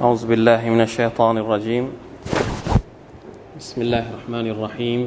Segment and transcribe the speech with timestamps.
[0.00, 1.92] أعوذ بالله من الشيطان الرجيم.
[3.60, 5.00] بسم الله الرحمن الرحيم.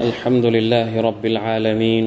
[0.00, 2.04] الحمد لله رب العالمين.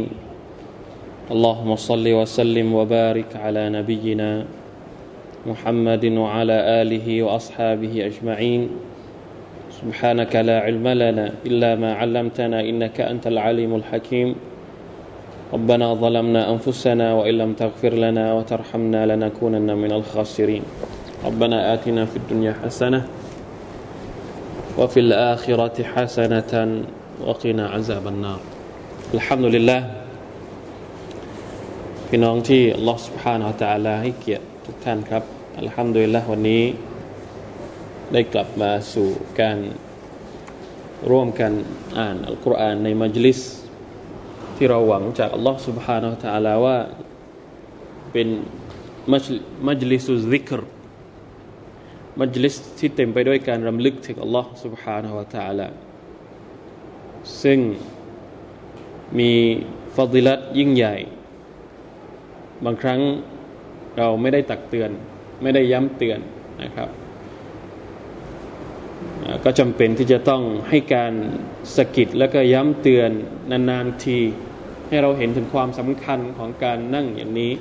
[1.29, 4.50] اللهم صل وسلم وبارك على نبينا
[5.46, 8.62] محمد وعلى آله وأصحابه أجمعين.
[9.78, 14.33] سبحانك لا علم لنا إلا ما علمتنا إنك أنت العليم الحكيم.
[15.53, 20.66] ربنا ظلمنا أنفسنا وإن لم تغفر لنا وترحمنا لنكونن من الخاسرين.
[21.24, 23.01] ربنا آتنا في الدنيا حسنة
[24.79, 26.52] وفي الآخرة حسنة
[27.27, 28.41] وقنا عذاب النار
[29.15, 29.80] الحمد لله
[32.09, 35.23] พี่น้องที่อัลลอฮฺ سبحانه และ تعالى ให้เกียรติทุกท่านครับ
[35.61, 36.62] อัลฮัมดุลิลละวันนี้
[38.12, 39.09] ได้กลับมาสู่
[39.41, 39.59] การ
[41.11, 41.52] ร่วมกัน
[41.98, 43.41] อ่านอัลกุรอานในมัจลิส
[44.57, 46.79] ที่เราหวังจากอัลลอฮฺ سبحانه และ تعالى ว่า
[48.12, 48.29] เป็น
[49.69, 50.61] มัจลิสุซิกร
[52.21, 55.68] มัจลิสที่เต็มไปด้วยการรำลึกถึงอัลลอฮ์ سبحانه และ تعالى
[57.43, 57.59] ซึ่ง
[59.18, 59.32] มี
[59.96, 60.96] ฟาดิลัตยิ่งใหญ่
[62.65, 63.01] บางครั้ง
[63.99, 64.91] เราไม่ได้ตักเตือน
[65.42, 66.20] ไม่ได้ย้ำเตือน
[66.62, 66.88] นะครับ
[69.44, 71.12] ก็จำเป็นที่จะต้องให้การ
[71.77, 73.10] สกิดและก็ย้ำเตือน
[73.50, 74.18] นานๆที
[74.88, 77.52] ให้เราเห็นถึงความสำคัญของการนั่งอย่างนี้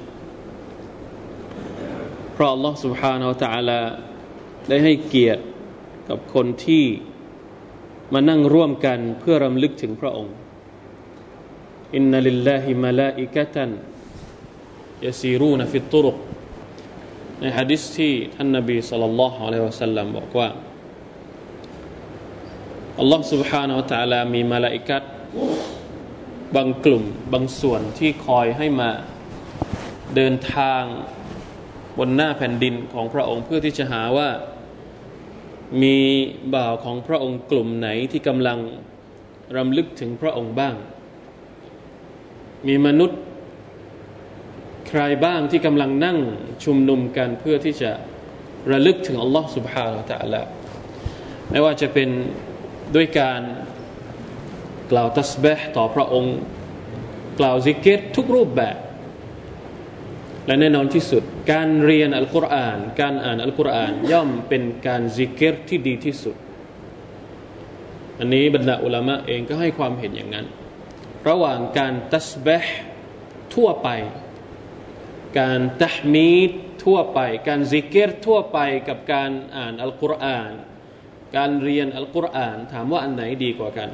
[2.33, 3.79] เพราะอัลลอฮ์ سبحانه และ تعالى
[4.69, 5.43] ได้ให้เกียรติ
[6.09, 6.85] กับคนที่
[8.13, 10.35] มานั่งร่วมกันเพื่อรำลึกถึงพระองค์
[11.95, 13.69] อินนัลิลลาฮิมะลาอิกะตัน
[15.05, 16.17] ยาซีรูนฟิตตุรุก
[17.39, 20.49] ในฮะดิษที่ท่านนบีสัลลัลลอฮุอะลัยฮิวะสัลลัมบอกว่า
[22.99, 25.03] อัลลอฮ์ سبحانه และ تعالى มีมาลาอิกัต
[26.55, 28.89] บางกลุ่มบางส่วนที่คอยให้มา
[30.15, 30.83] เดินทาง
[31.97, 34.29] บนหน้าแผ่นดินของพระองค์เพื่อที่จะหาว่า
[35.81, 35.97] มี
[36.55, 38.59] บ่าวของพระองค์กลุ่มไหนที่กำลัง
[39.57, 40.75] รำลึกถึงพระองค์บ้าง
[42.67, 43.19] มีมนุษย์
[44.89, 46.17] ใครบ้างที่กำลังนั่ง
[46.63, 47.91] ชุมนุมกันเพื่อที่จะ
[48.71, 50.41] ระลึกถึงอัลลอฮ์ سبحانه และ تعالى
[51.49, 52.09] ไม่ว่าจะเป็น
[52.95, 53.41] ด้วยการ
[54.91, 56.37] กล่าวตัสบห์ต่อพระองค์
[57.39, 58.75] กล่าวซิกเกตทุกรูปแบบ
[60.46, 66.36] และแน่นอนที่สุด การเรียนอัลกุรอาน การอ่านอัลกุรอาน ย่อมเป็นการซิกเกตที่ดีที่สุด
[68.18, 70.46] อันนี้บรรดาอุลามะเองก็ให้ความเห็นอย่างนั้น
[71.28, 72.78] ระหว่างการตัสบห์
[73.54, 73.88] ทั่วไป
[75.40, 76.50] การตะมีด
[76.84, 78.58] ทั่วไป การซิกเกตทั่วไป
[78.88, 80.50] กับการอ่านอัลกุรอาน
[81.36, 83.88] การเรียนอัลกุรอาน ถามว่าอันไหนดีกว่ากัน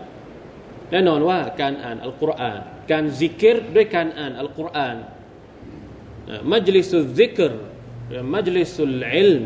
[0.91, 4.97] แน่นอนว่าการอ่านอัลกุรอาน การซิกเกตด้วยการอ่านอัลกุรอาน
[6.53, 7.53] มัจลิสุซิกร
[8.35, 9.43] มัจลิสุลอิลม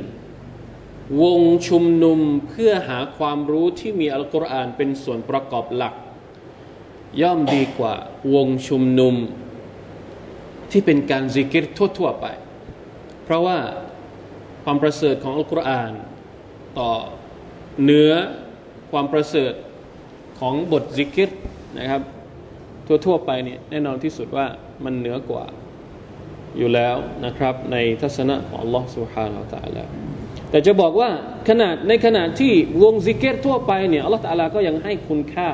[1.23, 5.95] วงชุมนุมเพื่อหาความรู้ที่มีอัลกุรอานเป็นส่วนประกอบหลัก
[7.21, 7.95] ย่อมดีกว่า
[8.35, 9.15] วงชุมนุม
[10.71, 11.65] ที่เป็นการซิกร
[11.99, 12.27] ทั่วๆไป
[13.25, 13.59] เพราะว่า
[14.65, 15.93] ความประเสริฐของอัลกุรอาน
[16.79, 16.91] ต่อ
[17.85, 18.13] เนื้อ
[18.91, 19.53] ความประเสริฐ
[20.41, 21.31] ของบทซิกร
[21.79, 22.03] นะครับ
[23.07, 24.47] ทั่วๆไปเนี่ยแน่นอนที่สุดว่า
[24.85, 25.45] มันเหนือกว่า
[26.58, 26.96] อยู่แล้ว
[27.26, 29.84] นะครับ ในทัศนะของ Allah سبحانه และ تعالى
[30.50, 31.10] แต่จะบอกว่า
[31.50, 35.50] ขนาดในขณะที่วงซิกเกตทั่วไปเนี่ย Allah تعالى ก็ยังให้คุณค่า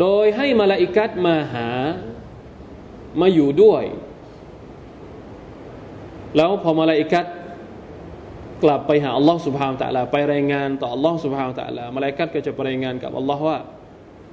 [0.00, 1.68] โดยให้มาลาอิกัดมาหา
[3.20, 3.84] มาอยู่ด้วย
[6.36, 7.26] แล้วพอมาลาอิกัด
[8.64, 13.58] กลับไปหา Allah سبحانه และ تعالى ไปรายงานต่อ Allah سبحانه และ تعالى มาลาอิกัดก็จะไปรายงานกับ Allah ว่า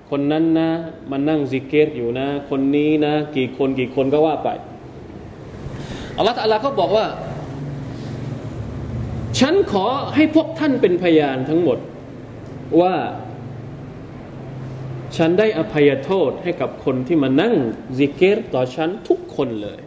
[0.10, 0.70] คนนั้นนะ
[1.12, 4.50] มันนั่งซิกเกตอยู่นะ คนนี้นะ กี่คนกี่คนก็ว่าไป
[6.19, 7.07] อัลลอฮฺตะลาก็บอกว่า
[9.39, 11.79] ฉันขอให้พวกท่านเป็นพยานทั้งหมด
[12.81, 12.95] ว่า
[15.17, 17.55] ฉันได้อภัยโทษให้กับคนที่มานั่ง
[17.99, 19.81] ซิกเกตต่อฉันทุกคนเลย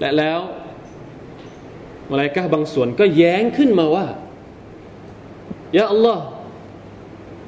[0.00, 0.40] และแล้ว
[2.10, 4.06] มาลายกาบางส่วนก็แย้งขึ้นมาว่า
[5.76, 6.22] ยาอัลลอฮ์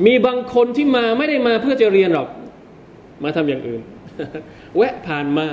[0.06, 2.28] มีบางคนที่มาไม่ได้มาเพื่อจะเรียนหรอก
[3.22, 3.82] มาทำอย่างอื่น
[4.76, 5.46] แวะผ่านมา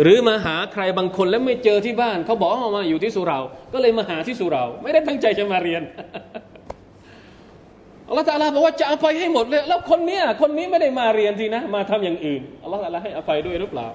[0.00, 3.38] หรือมาหาใครบางคนแล้วไม่เจอที่บ้าน เขาบอกว่ามาอยู่ที่สุรา
[3.72, 5.82] ก็เลยมาหาที่สุรา ไม่ได้ตั้งใจจะมาเรียน
[8.08, 13.88] อัลลอฮฺตาลาบอกว่าจะอภัยให้หมดเลย แล้วคนเนี้ยคนนี้ไม่ได้มาเรียนทีนะ มาทำอย่างอื่นอัลลอฮฺตาลาให้อภัยด้วยหรือเปล่า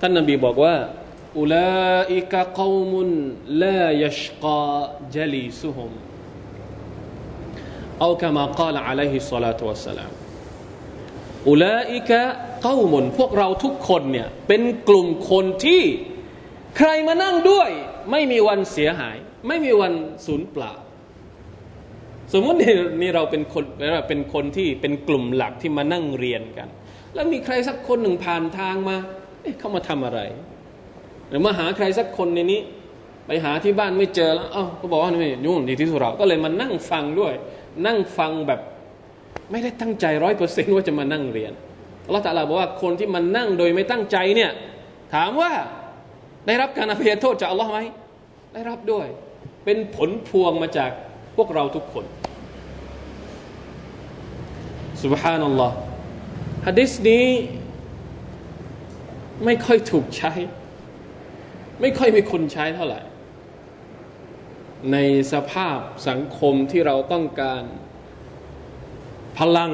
[0.00, 0.74] ท่านนบีบอกว่า
[1.38, 3.08] อุลาอิกะกอมุน
[3.64, 4.80] ลายชกา
[5.14, 5.92] จลีซุฮุม
[8.00, 9.06] เอาคำกล่าวอะลัย
[12.58, 15.82] ฮิสซาลาตุวัสสลามอุลาอิกะเก้ามนพวกเราทุกคนเนี่ยเป็นกลุ่มคนที่
[16.76, 17.70] ใครมานั่งด้วย
[18.10, 19.16] ไม่มีวันเสียหาย
[19.48, 19.92] ไม่มีวัน
[20.26, 20.72] สูญเปล่า
[22.32, 22.58] สมมติ
[23.00, 23.64] นี่เราเป็นคน
[23.94, 26.68] เราเป็นคนที่เป็นกลุ่มหลักที่มานั่งเรียนกัน
[27.14, 28.96] แล้วมีใครสักคนหนึ่งผ่านทางมา
[29.42, 30.20] เอ๊ะเขามาทำอะไร
[31.28, 32.60] หรือมาหาใครสักคนในนี้
[33.26, 37.32] ไปหาที่บ้านไม่เจอแล้วเอ้าวเขาบอกว่านี่ยุ่งดีที่สุดเราก็เลยมานั่งฟังด้วย
[37.86, 38.60] นั่งฟังแบบ
[39.50, 41.52] ไม่ได้ตั้งใจร้อยเปอร์เซนต์ว่าจะมานั่งเรียน
[42.08, 44.50] อัลลอฮฺตะลาบอกว่าคนที่มันนั่งโดยไม่ตั้งใจเนี่ย
[45.14, 45.52] ถามว่า
[46.46, 47.78] ได้รับการอภัยโทษจากอัลลอฮ์ไหม
[48.54, 49.06] ได้รับด้วย
[49.64, 50.90] เป็นผลพวงมาจาก
[51.36, 52.04] พวกเราทุกคน
[55.02, 55.76] สุบฮานัลลอฮ์
[56.66, 57.26] ฮะดิษนี้
[59.44, 60.32] ไม่ค่อยถูกใช้
[61.80, 63.00] ไม่ค่อยมีคนใช้เท่าไหร่
[64.92, 64.96] ใน
[65.32, 65.78] สภาพ
[66.08, 67.62] สังคมที่เราต้องการ
[69.38, 69.72] พลัง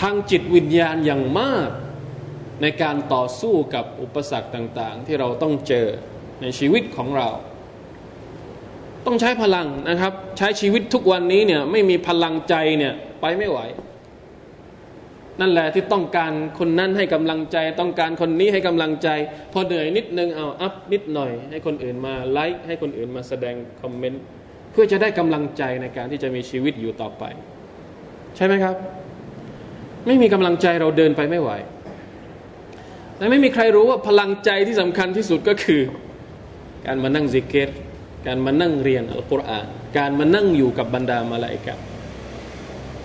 [0.00, 1.68] ทางจิตวิญญาณอย่างมาก
[2.62, 5.86] ในการต่อสู้กับอุปสรรคต่าง ๆ ที่เราต้องเจอ
[6.42, 7.28] ในชีวิตของเรา
[9.06, 13.60] ต้องใช้พลังนะครับ ใช้ชีวิตทุกวันนี้เนี่ยไม่มีพลังใจเนี่ยไปไม่ไหว
[15.40, 19.08] นั่นแหละที่ต้องการคนนั้นให้กำลังใจ ต้องการคนนี้ให้กำลังใจ
[19.52, 24.22] พอเหนื่อยนิดนึงเอา up นิดหน่อย ให้คนอื่นมาไลค์ให้คนอื่นมาแสดง comment
[24.72, 27.24] เพื่อจะได้กำลังใจในการที่จะมีชีวิตอยู่ต่อไป
[28.36, 28.74] ใช่ไหมครับ
[30.06, 31.50] ไม่มีกำลังใจเราเดินไปไม่ไหว
[33.18, 35.82] และไม่มีใครรู้ว่าพลังใจที่สำคัญที่สุดก็คือ
[36.86, 37.70] การมานั่งซิกิร
[38.26, 39.66] การมานั่งเรียนอัลกุรอาน
[39.98, 41.74] การมานั่งอยู่กับบรรดามาลาอิกะฮฺ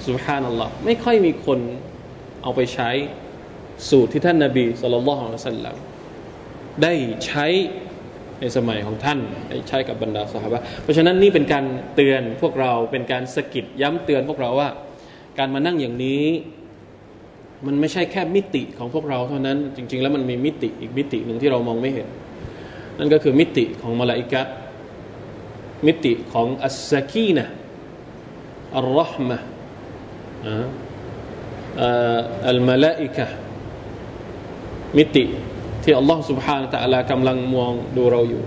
[0.07, 1.59] สุบฮานัลลอฮ์ไม่ค่อยมีคน
[2.44, 2.89] เอาไปใช้
[3.89, 5.75] สูตรที่ท่านนาบีสุลต่านละฮ์สัลลัม
[6.83, 6.94] ได้
[7.25, 7.45] ใช้
[8.39, 9.19] ในสมัยของท่าน
[9.50, 11.65] ได้ใช้กับบรรดาสหายเพราะฉะนั้นนี่เป็นการ
[11.95, 14.69] เตือนพวกเราเป็นการสะกิดย้ำเตือนพวกเราว่า
[15.38, 16.25] การมานั่งอย่างนี้
[17.66, 22.08] มันไม่ใช่แค่มิติของพวกเราเท่านั้น จริง ๆ แล้วมันมีมิติอีกมิติหนึ่งที่เรามองไม่เห็น
[22.98, 24.42] นั่นก็คือมิติของมาลาอิกะ
[25.87, 27.44] มิติของอัสซากีนะ
[28.76, 29.38] อัลรอฮ์มะ
[32.48, 33.26] อัลมาลาอิกะ
[34.98, 35.25] มิติ
[35.82, 38.42] ที่อัลลอฮ์ سبحانه และ تعالى กำลังมองดูเราอยู่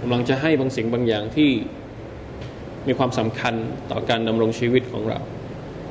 [0.00, 1.50] กำลังจะให้บางสิ่งบางอย่างที่
[2.86, 3.54] มีความสำคัญ
[3.90, 5.18] ต่อการดำรงชีวิตของเรา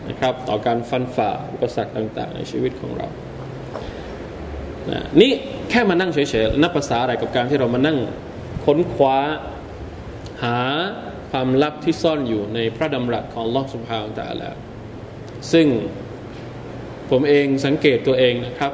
[0.09, 3.09] นะครับ ต่อการฟันฝ่าอุปสรรคต่าง ๆ ในชีวิตของเรา
[4.93, 5.31] นะนี่
[5.71, 7.99] แค่มานั่งเฉยๆนับภาษาอะไรกับการที่เรามานั่ง
[8.65, 9.19] ค้นคว้า
[10.43, 10.59] หา
[11.31, 14.57] ความลับที่ซ่อนอยู่ในพระดำรัสของลอสุภาของตาแล้ว
[15.53, 15.67] ซึ่ง
[17.11, 18.73] ผมเองสังเกตตัวเองนะครับ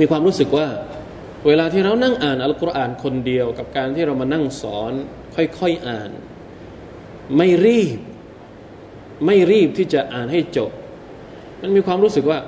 [0.00, 0.68] มีความรู้สึกว่า
[1.46, 4.92] เวลาที่เรานั่งอ่านอัลกุรอานคนเดียว กับการที่เรามานั่งสอน
[5.34, 6.10] ค่อยๆอ่าน
[7.36, 7.98] ไม่รีบ
[9.24, 10.70] ไม่รีบที่จะอ่านให้จบ
[11.60, 12.38] มันมีความรู้สึกว่า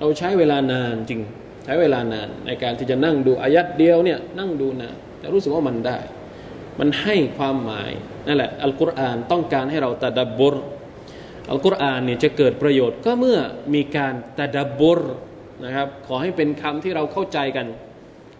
[0.00, 1.20] เราใช้เวลานานจริง
[1.64, 5.98] ใช้เวลานานในการที่จะนั่งดูอายัดเดียวเนี่ยนั่งดูนานแต่รู้สึกว่ามันได้
[6.80, 7.90] มันให้ความหมาย
[8.26, 10.54] นั่นแหละอัลกุรอานต้องการให้เราตะดับบร
[11.50, 13.38] อัลกุรอานเนี่ยจะเกิดประโยชน์ก็เมื่อ
[13.74, 15.00] มีการตะดับบร
[15.64, 17.66] นะครับ ขอให้เป็นคำที่เราเข้าใจกัน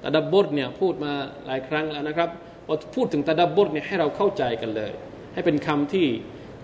[0.04, 1.12] ตะดับบรเนี่ยพูดมา
[1.46, 2.28] หลายครั้งแล้วนะครับ
[2.66, 4.92] พอพูดถึงตะดับบรเนี่ยให้เราเข้าใจกันเลย
[5.34, 6.06] ให้เป็นคำที่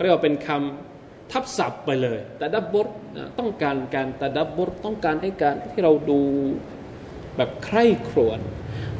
[0.02, 0.87] เรียกว่าเป็นคำ
[1.32, 2.88] ทับศัพท์ไปเลยแต่ดับบท
[3.38, 6.20] ต้องการการแต่ดับบทต้องการให้การที่เราดู
[7.36, 8.40] แบบใคร่ครวญ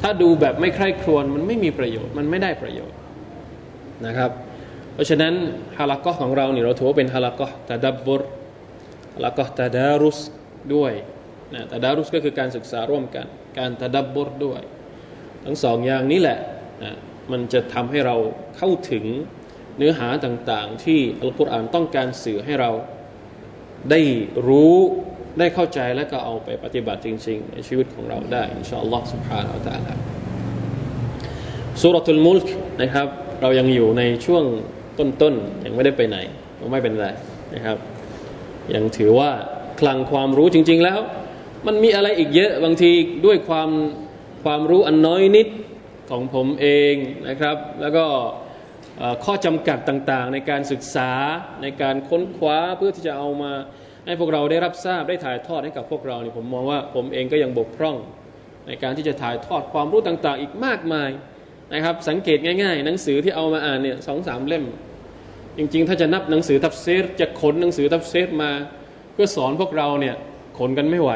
[0.01, 2.97] ถ้าดูแบบไม่ใคร่ครวญมันไม่มีประโยชน์มันไม่ได้ประโยชน์
[4.05, 4.31] นะครับ
[4.93, 5.33] เพราะฉะนั้น
[5.77, 8.23] ฮาลักะของเราเนี่ยเราถือว่าเป็นฮาลักะแต่ดับบท
[9.15, 10.19] ฮาลักะแต่ดารุส
[10.75, 10.93] ด้วย
[11.53, 13.25] นะแต่ดารุสก็คือการศึกษาร่วมกัน
[13.59, 14.61] การตะดับบทด้วย
[15.45, 16.39] ทั้งสองอย่างนี้แหละ
[16.83, 16.93] นะ
[17.31, 18.15] มันจะทำให้เรา
[18.57, 19.05] เข้าถึง
[19.78, 22.70] เนื้อหาต่างๆ ที่อัลกุรอานต้องการสื่อให้เรา
[23.90, 24.00] ได้
[24.48, 24.74] รู้
[25.38, 29.94] ได้เข้าใจและก็เอาไปปฏิบัติจริงๆ ในชีวิตของเราได้อินชาอัลลอฮ์ سبحانه และ تعالى
[31.82, 32.46] สุรทุลมุลก
[32.82, 33.08] นะครับ
[33.42, 34.44] เรายังอยู่ในช่วง
[34.98, 36.18] ต้นๆ ยังไม่ได้ไปไหน
[36.58, 37.08] ก็ไม่เป็นไร
[37.54, 37.76] นะครับ
[38.74, 39.30] ยังถือว่า
[39.80, 40.98] คลังความรู้จริงๆแล้ว
[41.66, 42.90] มันมีอะไรอีกเยอะบางที
[43.26, 43.70] ด้วยความ
[44.44, 45.48] ความรู้อันน้อยนิด
[46.10, 46.94] ของผมเอง
[47.28, 48.06] นะครับ แล้วก็
[49.23, 51.11] ข้อจำกัดต่างๆ ในการศึกษา
[51.61, 53.51] ในการค้นคว้าเพื่อที่จะเอามา
[54.05, 57.97] ให้พวกเราได้รับทราบได้ถ่ายทอดให้กับพวกเราเนี่ยผมมองว่าผมเองก็ยังบกพร่อง
[58.67, 61.09] ในการที่จะถ่ายทอดความรู้ต่างๆ อีกมากมาย
[61.73, 64.65] นะครับ สังเกตง่าย ๆ หนังสือที่เอามาอ่านเนี่ยสองสามเล่ม
[65.57, 68.51] จริง ๆ ถ้าจะนับหนังสือทับเซตจะขนหนังสือทับเซตมา
[69.13, 70.15] เพื่อสอนพวกเราเนี่ย
[70.59, 71.11] ขนกันไม่ไหว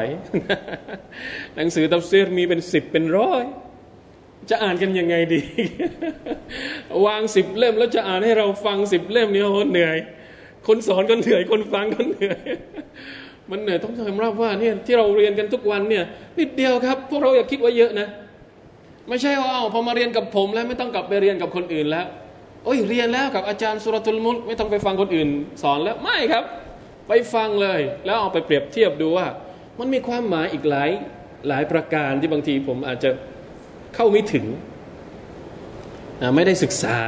[1.56, 3.44] หนังสือทับเซตมีเป็นสิบเป็นร้อย
[4.50, 5.40] จะอ่านกันยังไงดี
[7.06, 9.96] วางสิบเล่มแล้วจะอ่านให้เราฟังสิบเล่มนี่โหเหนื่อย
[10.66, 12.38] คนสอนก็เหนื่อยคนฟังก็เหนื่อย
[13.50, 16.04] มันเหนื่อยต้องยอมรับว่าเนี่ยที่เราเรียนกันทุกวันเนี่ย
[16.38, 18.08] นิดเดียวครับ พวกเราอย่าคิดว่าเยอะนะ
[19.08, 22.06] ไม่ใช่ว่าเอาพอมาเรียนกับผมแล้วไม่ต้องกลับไปเรียนกับคนอื่นแล้ว
[22.64, 25.28] โอ้ยเรียนแล้วกับอาจารย์สุรตุลมุลไม่ต้องไปฟังคนอื่น
[25.62, 26.44] สอนแล้วไม่ครับ
[27.08, 29.26] ไปฟังเลย แล้วเอาไปเปรียบเทียบดูว่า
[29.78, 30.90] มันมีความหมายอีกหลาย
[31.48, 33.10] หลายประการที่บางทีผมอาจจะ
[33.94, 34.46] เข้าไม่ถึง
[36.34, 36.98] ไม่ได้ศึกษา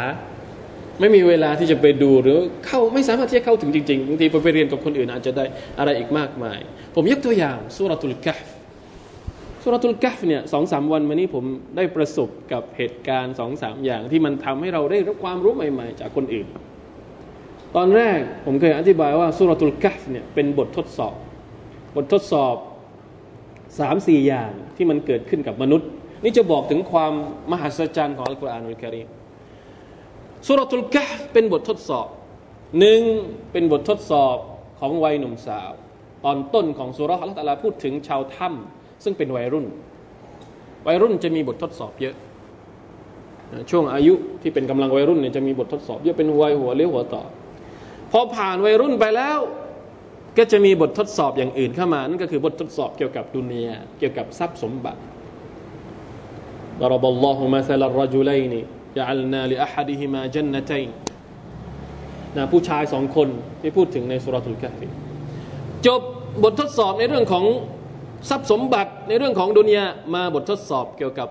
[1.00, 5.44] ไม่มีเวลาที่จะไปดูหรือเข้าไม่สามารถที่จะเข้าถึงจริงๆบางทีพอไปเรียนกับคนอื่นอาจจะได้
[5.78, 6.58] อะไรอีกมากมาย
[6.94, 8.40] ผมยกตัวอย่างสุรตุลกัฟ
[9.62, 11.44] สุรตุลกัฟเนี่ยสองสามวันมานี้ผม
[11.76, 16.46] ได้ประสบกับเหตุการณ์สองสามอย่าง ที่มันทำให้เราได้รับความรู้ใหม่ ๆ จากคนอื่น
[17.76, 21.14] ตอนแรกผมเคยอธิบายว่าสุรตุลกัฟเนี่ยเป็นบททดสอบ
[21.96, 22.56] บททดสอบ
[23.78, 25.88] สามสี่อย่างที่มันเกิดขึ้นกับมนุษย์
[26.24, 27.12] นี่จะบอกถึงความ
[27.52, 29.08] มหัศจรรย์ของอัลกุรอานอัลกิริม
[30.46, 32.08] สุรตุลกัฟเป็นบททดสอบ
[32.80, 33.00] หนึ่ง
[33.52, 34.36] เป็นบททดสอบ
[34.80, 35.70] ของวัยหนุ่มสาว
[36.24, 39.66] ตอนต้นของสุรษอัลลอฮฺพูดถึงชาวถ้ำซึ่งเป็นวัยรุ่น
[40.86, 42.14] วัยรุ่นจะมีบททดสอบเยอะ
[43.70, 47.22] ช่วงอายุที่เป็นกำลังวัยรุ่นเนี่ยจะมีบททดสอบเยอะเป็นวัยหัวเลี้ยวหัวต่อ
[48.12, 49.38] พอผ่านวัยรุ่นไปแล้ว
[50.38, 55.00] ก็จะมีบททดสอบอย่างอื่นเข้ามานั่นก็คือบททดสอบเกี่ยวกับดุนยาเกี่ยวกับทรัพย์สมบัติ
[56.81, 58.53] ضرب الله مثل الرجلين
[58.97, 60.89] جعلنا لأحدهما جنتين
[62.37, 63.27] นะผู้ชายสองคน
[63.61, 64.87] ที่พูดถึงในสุรทูลกะฟี
[65.87, 66.01] จบ
[66.43, 67.45] บททดสอบในเรื่องของ
[68.29, 69.85] ทรัพย์สมบัติในเรื่องของดุนยา
[70.15, 71.29] มาบททดสอบเกี่ยวกับ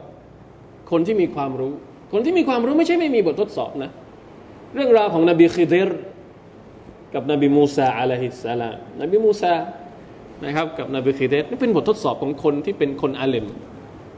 [0.90, 1.72] คนที่มีความรู้
[2.12, 3.90] คนที่มีความรู้ไม่ใช่ไม่มีบททดสอบนะ
[4.74, 5.88] เรื่องราวของนบีคิดร
[7.14, 9.54] กับนบีมูซาอะลัยฮิสสลามนบีมูซา
[10.44, 13.46] นะครับกับนบีคิดรนี่เป็นบททดสอบของคนที่เป็นคนอาเลม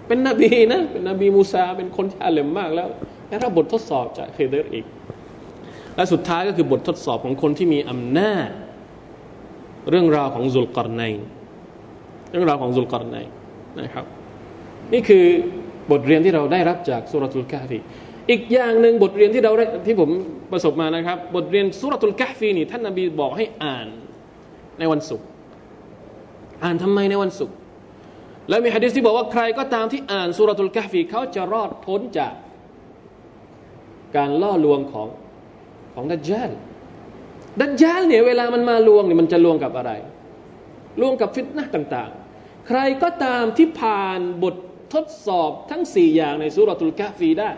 [0.08, 2.90] เป็นนบีนะ เป็นนบีมูซา เป็นคนที่อาเลมมากแล้ว
[3.28, 4.86] แล้วรับบททดสอบจากคิดรอีก
[5.96, 8.50] และสุดท้ายก็คือบททดสอบของคนที่มีอำนาจ
[9.90, 11.14] เรื่องราวของซุลกรนัย
[12.32, 13.26] เรื่องราวของซุลกรนัย
[13.80, 14.06] นะครับ
[14.94, 15.26] นี่คือ
[15.92, 17.80] บทเรียนที่เราได้รับจากสุรทูลกาฟี
[18.30, 20.10] อีกอย่างหนึ่งบทเรียนที่เราได้ที่ผม
[20.52, 23.88] ประสบมานะครับ บทเรียนสุรทูลกาฟีนี่ท่านนบีบอกให้อ่าน
[24.80, 25.28] ในวันศุกร์
[26.64, 27.56] อ่านทำไมในวันศุกร์
[28.50, 32.34] แล้วมีฮะดิษที่บอกว่าใครก็ตามที่อ่านสุรทูลกาฟีเขาจะรอดพ้นจาก
[34.16, 35.08] การล่อลวงของ
[35.94, 36.52] ของดัจจาล
[37.62, 39.92] ดัจจาลเนี่ยเวลามันมาลวงเนี่ยมันจะลวงกับอะไร
[41.02, 44.56] ลวงกับฟิตนะต่างๆ ใครก็ตามที่ผ่านบท
[44.94, 47.50] ทดสอบทั้งสี่อย่างในสุรทูลกาฟีได้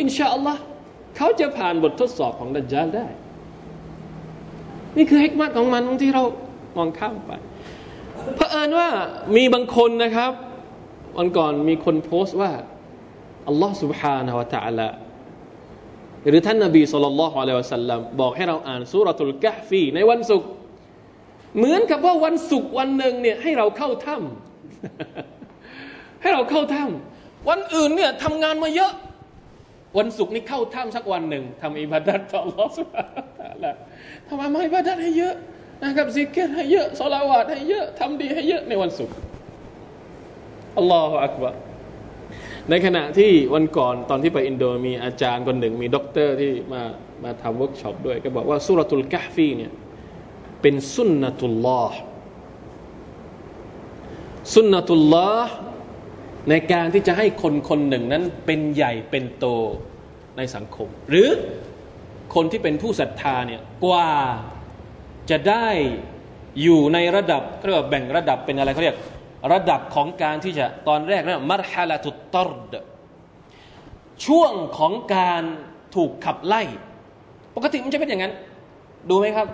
[0.00, 0.62] อินชาอัลลอฮ์
[1.16, 3.06] เขาจะผ่านบททดสอบของดัจจาลได้
[4.96, 6.22] นี่คือฮิกมัตของมันที่เรา
[6.76, 7.32] มองข้ามไป
[8.35, 8.89] เพราะเอิญว่า
[9.35, 10.31] มีบางคนนะครับ
[11.17, 12.51] วันก่อนมีคนโพสต์ว่า
[13.47, 14.89] อัลลอฮ์ سبحانه และ تعالى
[16.27, 20.49] หรือท่านนบีสุลต่านละฮ์อะลัยฮิวะสัลลัมบอกให้เราอ่านสุรทูลกะฟีในวันศุกร์
[21.57, 28.93] เหมือนกับว่าวันศุกร์วันหนึ่งเนี่ยให้เราเข้าถ้ำให้เราเข้าถ้ำวันอื่นเนี่ยทำงานมาเยอะ
[29.97, 33.71] วันศุกร์นี่เข้าถ้ำสักวันหนึ่งทำอิบาดัตต่อรอสุภาละ
[34.27, 35.35] ทำมาอิบาดัตให้เยอะ
[35.82, 39.16] นะครับซิกเกตให้เยอะสลาวาดให้เยอะทำดีให้เยอะในวันศุกร์
[40.78, 41.50] الله أكبر
[42.70, 46.82] ในขณะที่วันก่อนตอนที่ไปอินโดมีอาจารย์คนหนึ่งมีด็อกเตอร์ที่มา
[47.24, 49.72] มาทำเวิร์กช็อปด้วย ก็บอกว่าسورة الكهفเนี่ย
[50.62, 55.52] เป็นسنة الله سنة الله
[56.50, 59.46] ในการที่จะให้คนคนหนึ่งนั้นเป็นใหญ่เป็นโต
[60.36, 61.28] ในสังคม หรือ
[62.34, 64.10] คนที่เป็นผู้ศรัทธาเนี่ยกว่า
[65.30, 65.66] จะได้
[66.62, 68.98] อยู่ในระดับเรียกว่าแบ่งระดับเป็นอะไรเขาเรียก
[69.52, 72.74] ระดับของการที่จะตอนแรกนะมัรฮาลาตุตอรด
[74.26, 75.42] ช่วงของการ
[75.96, 76.62] ถูกขับไล่
[77.56, 78.32] ปกติมันจะเป็นอย่างนั้น
[79.10, 79.46] ดูไหมครับ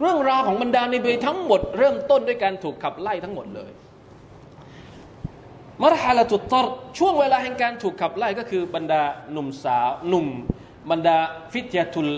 [0.00, 3.70] เรื่องราวของบรรดาในเบีทั้งหมด เริ่มต้นด้วยการถูกขับไล่ทั้งหมดเลย
[5.82, 6.66] มรฮาลตุตอร
[6.98, 10.26] ช่วงเวลาแห่งการถูกขับไล่ก็คือบรรดาหนุ่มสาวหนุ่ม
[10.90, 11.16] บรรดา
[11.52, 12.10] ฟิตยาตุล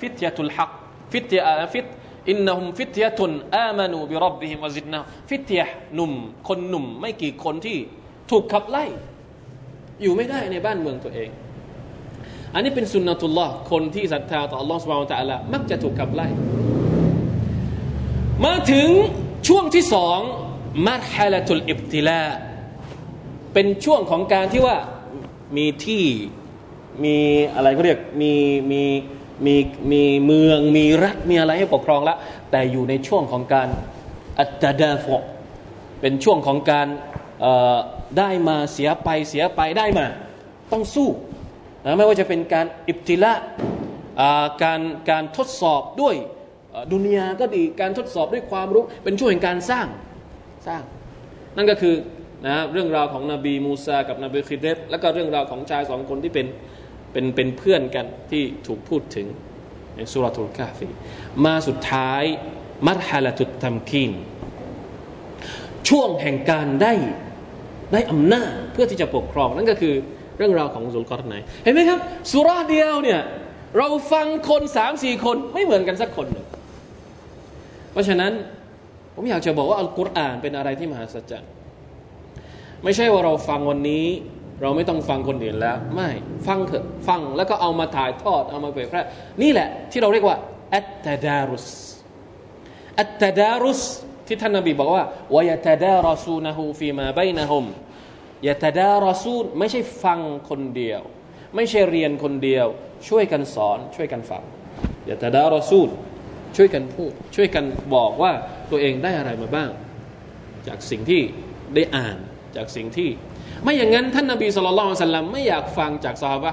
[0.00, 0.70] ฟิตยาตุลฮัก
[1.12, 1.86] ฟิตยาฟิต
[2.30, 6.12] อินนหุมฟิทยะตุนอามานูบิรับบิฮิมวะซิดนะฟิทยะหนุ่ม
[6.48, 7.78] คนหนุ่ม ไม่กี่คนที่
[8.30, 8.84] ถูกขับไล่
[10.02, 11.30] อยู่ไม่ได้ในบ้านเมืองตัวเอง
[12.54, 16.26] อันนี้เป็นสุนนะตุลลอฮ์คนที่ศรัทธาต่ออัลลอฮ์สุบานตะอัลละมักจะถูกขับไล่
[18.44, 18.88] มาถึง
[19.48, 20.18] ช่วงที่สอง
[20.86, 22.22] มัรฮะละตุลอิบติลา
[23.52, 24.76] เป็นช่วงของการที่ว่า
[25.56, 26.04] มีที่
[27.04, 27.16] มี
[27.54, 28.32] อะไรเขาเรียกมี
[28.72, 28.82] มี
[29.46, 29.56] มี
[29.92, 32.18] มีเมืองมีรัฐมีอะไรให้ปกครองแล้ว
[32.50, 33.68] แต่อยู่ในช่วงของการ
[34.38, 35.06] อัตดาฟ
[36.00, 36.88] เป็นช่วงของการ
[38.18, 40.06] ได้มาเสียไปเสียไปได้มา
[40.72, 41.08] ต้องสู้
[41.84, 43.32] นะไม่ว่าจะเป็นการอิบติละ
[44.62, 46.14] การการทดสอบด้วย
[46.92, 49.86] ดุนยาก็ดีการทดสอบด้วยความรู้ เป็นช่วงแห่งการสร้าง
[50.66, 50.82] สร้าง
[51.56, 51.94] นั่นก็คือ
[52.46, 56.46] นะเรื่องราวของนบีมูซากับนบีคิดเดแล้วก็เรื่องราวของชายสองคนที่เป็น
[57.16, 59.26] เป็นเป็นเพื่อนกันที่ถูกพูดถึง
[59.96, 60.88] ในสุรทูลกาฟี
[61.44, 62.22] มาสุดท้าย
[62.86, 64.12] มัรฮาลตุตตัมคีน
[65.88, 66.92] ช่วงแห่งการได้
[67.92, 69.94] ได้อำนาจเพื่อที่จะปกครองนั่นก็คือ
[70.38, 71.98] เรื่องราวของสุลกอรไนเห็นไหมครับ
[72.32, 73.20] สุราเดียวเนี่ย
[73.78, 76.46] เราฟังคนสามสี่คนไม่เหมือนกันสักคนหนึ่ง
[77.92, 78.32] เพราะฉะนั้น
[79.14, 81.50] ผมอยากจะบอกว่าอัลกุรอานเป็นอะไรที่มหัศจรรย์
[82.84, 84.06] ไม่ใช่ว่าเราฟังวันนี้
[84.60, 86.10] เราไม่ต้องฟังคนอื่นแล้ว ไม่
[86.46, 89.00] ฟังเถอะฟังแล้วก็เอามาถ่ายทอดเอามาเผยแพร่
[89.42, 90.36] นี่แหละที่เราเรียกว่า
[90.74, 91.68] อัตตดารุส
[93.00, 93.80] อัตตดารุส
[94.26, 97.64] ที่ท่านนบีบอกว่าวายตดารสูนะฮูฟีมาบนะฮุม
[98.48, 101.00] ยตดารสูนไม่ใช่ฟังคนเดียว
[101.54, 102.66] ไม่ใช่เรียนคนเดียว
[103.08, 104.42] ช่วยกันสอนช่วยกันฟัง
[105.08, 105.90] ยตดารสูน
[106.56, 108.32] ช่วยกันพูด ช่วยกันบอกว่า
[108.70, 109.70] ตัวเองได้อะไรมาบ้าง
[110.68, 111.20] จากสิ่งที่
[111.74, 112.16] ได้อ่าน
[112.56, 113.08] จากสิ่งที่
[113.62, 116.50] ไม่อย่างนั้นท่านนาบีสุลต่านสัลลัมไม่อยากฟังจากซาฮาบะ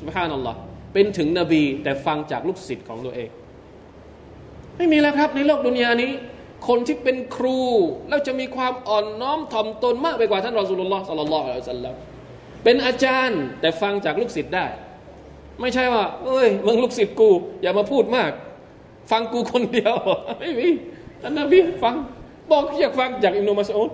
[0.00, 0.58] สุบฮานัลลอฮ์
[0.92, 3.28] เป็นถึงนบีแต่ฟังจากลูกศิษย์ของตัวเอง
[4.76, 6.12] ไม่มีแล้วครับในโลกดุนยานี้
[6.68, 7.60] คนที่เป็นครู
[8.08, 11.94] แล้วจะมีความอ่อนน้อมถ่อมตนมากไปกว่าท่านรอสุลลอฮ์สัลลัลลอฮุอะลัยฮิสัลลัม
[12.64, 14.66] เป็นอาจารย์แต่ฟังจากลูกศิษย์ได้
[15.60, 17.30] ไม่ใช่ว่า เอ้ยมึงลูกศิษย์กู
[17.62, 18.30] อย่ามาพูดมาก
[19.10, 19.94] ฟังกูคนเดียว
[20.40, 20.68] ไม่มี
[21.22, 21.94] ท่านนบีฟัง
[22.50, 23.90] บอกอยากฟังจากอิมนุมัสอุด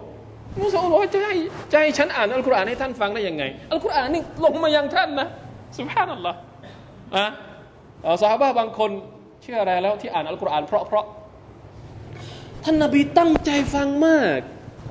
[0.60, 1.34] มุสลิมบอกว่าจะให้
[1.72, 5.28] จะให้ฉันอ่านอัลกุรอานให้ท่านฟังได้ยังไงอัลกุรอานนี่ลงมายังท่านนะ
[5.78, 6.38] สุภาพนัลลอฮ์
[7.16, 8.90] อะสาบะบางคน
[9.42, 11.04] เชื่ออะไรแล้วที่อ่านอัลกุรอานเพราะเพราะ
[12.64, 14.40] ท่านนบีตั้งใจฟังมาก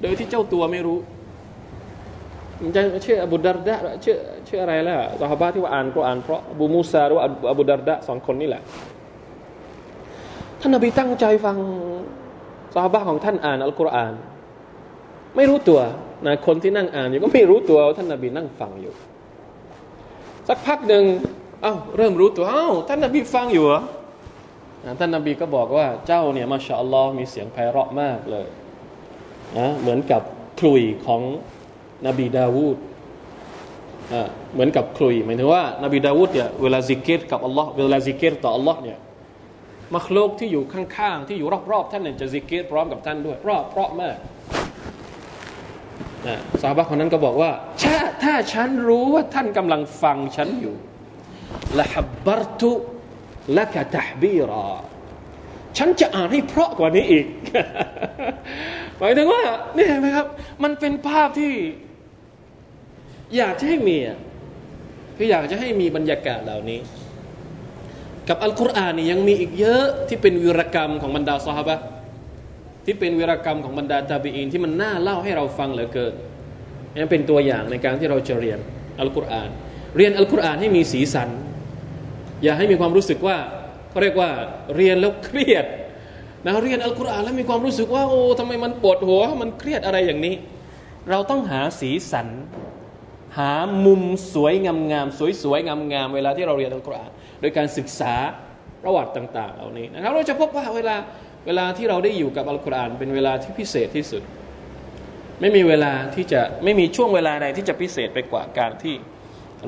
[0.02, 1.00] โดยที่เจ้าตัวไม่รู้
[2.76, 7.18] จะเชื่ออบูดารดะเชื่อเชื่ออะไรแล้วสาบะที่ว่าอ่านกุรอานเพราะบูมูซาหรือ
[7.52, 8.62] อบูดารดะสองคนนี่แหละ
[10.60, 11.58] ท่านนบีตั้งใจฟัง
[12.76, 14.14] สาบะของท่านอ่านอัลกุรอาน
[15.36, 15.80] ไม่รู้ตัว
[16.26, 18.94] นะคนที่นั่งอ่านอยู่ก็ไม่รู้ตัวว่าท่านนาบีนั่งฟังอยู่
[20.48, 21.04] สักพักหนึ่ง
[21.62, 23.82] เอ้าเริ่มรู้ตัวเอ้าท่านนาบีฟังอยู่เหรอ
[25.00, 28.48] ท่านนาบีก็บอกว่าเจ้าเนี่ยมาชาอัลลอฮ์มีเสียงไพเราะมากเลย
[29.58, 30.22] นะเหมือนกับ
[30.60, 31.22] ขลุ่ยของ
[32.08, 32.78] นบีดาวูด
[34.54, 38.98] เหมือนกับขลุ่ยหมายถึงว่านบีดาวูดเนี่ยเวลาซิกิรกับอัลลอฮ์เวลาซิกิรต่ออัลลอฮ์เนี่ย
[39.96, 44.16] مخلوقที่อยู่ข้างๆที่อยู่รอบๆท่านเนี่ยจะซิกิรพร้อมกับท่านด้วยเพราะเพราะมาก
[46.28, 47.52] นะเศาะฮาบะฮฺคนนั้นก็บอกว่า
[47.84, 50.76] ถ้าถ้าฉันรู้ว่าท่านกำลังฟังฉันอยู่
[51.80, 54.68] لحبرت لك تحبيرا
[55.78, 57.26] ฉันจะอ่านให้เพราะกว่านี้อีก
[59.00, 59.42] หมายถึงว่า
[59.76, 60.28] นี่เห็นไหมครับ
[60.64, 61.54] มันเป็นภาพที่
[63.38, 63.98] อยากจะให้มี
[65.18, 66.80] คืออยากจะให้มีบรรยากาศเหล่านี้
[68.28, 71.72] กับอัลกุรอานนี่ยังมีอีกเยอะที่เป็นวิรกรรมของบรรดาสหาย
[72.86, 76.14] ที่เป็นวีรกรรมของบรรดาตาบีอินที่มันน่าเล่าให้เราฟังเหลือเกิน
[76.94, 78.60] นี่เป็นตัวอย่างในการที่เราจะเรียน
[79.00, 79.50] อัลกุรอาน
[79.98, 81.30] เรียนอัลกุรอานให้มีสีสัน
[82.44, 83.38] อย่าให้มีความรู้สึกว่า
[83.90, 84.30] เขาเรียกว่า
[84.76, 85.66] เรียนแล้วเครียด
[86.46, 90.36] นะเรียนอัลกุรอานแล้วมีความรู้สึกว่าโอ้ทำไมมันปวดหัวมันเครียดอะไรอย่างนี้
[91.10, 92.28] เราต้องหาสีสัน
[93.38, 93.54] หา
[93.86, 94.02] มุม
[94.34, 98.14] สวยงามๆสวยๆงามๆเวลาที่เราเรียนอัลกุรอานโดยการศึกษา
[98.84, 100.96] ประวัติต่าง ๆ เหล่านี้นะครับเราจะพบว่าเวลา
[101.46, 104.24] เวลาที่เราได้อยู่กับอัลกุรอานเป็นเวลาที่พิเศษที่สุด
[105.42, 108.96] ไม่มีเวลาที่จะไม่มีช่วงเวลาใดที่จะพิเศษไปกว่าการที่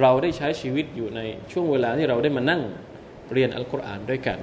[0.01, 2.61] เราได้ใช้ชีวิตอยู่ในช่วงเวลาที่เราได้มานั่ง
[3.33, 4.37] เรียนอัลกุรอานด้วยกัน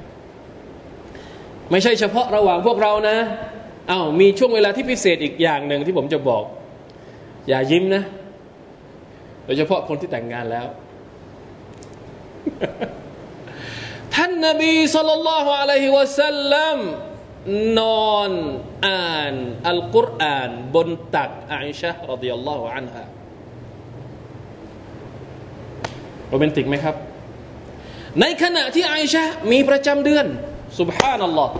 [1.70, 3.16] ไม่ใช่เฉพาะระหว่างพวกเรานะ
[3.90, 6.44] อา้าวมีช่วงเวลาที่พิเศษอีกอย่างหนึ่งที่ผมจะบอก
[7.48, 8.02] อย่ายิ้มนะ
[9.44, 10.66] โดยเฉพาะคนที่แต่งงานแล้ว
[14.14, 16.78] ท่านนบีสุลต่านละฮ์อะลัยฮิวะสัลลัม
[17.78, 17.80] น
[18.12, 18.32] อน
[18.86, 19.34] อ่าน
[19.68, 23.04] อัลกุรอาน บนตักอาอิชะรดิยัลลอฮุอันฮะ
[26.28, 26.94] โรแมนติกไหมครับ
[28.20, 30.26] ในขณะที่อาอิชะมีประจำเดือน
[30.78, 31.54] สุบฮานัลลอฮ์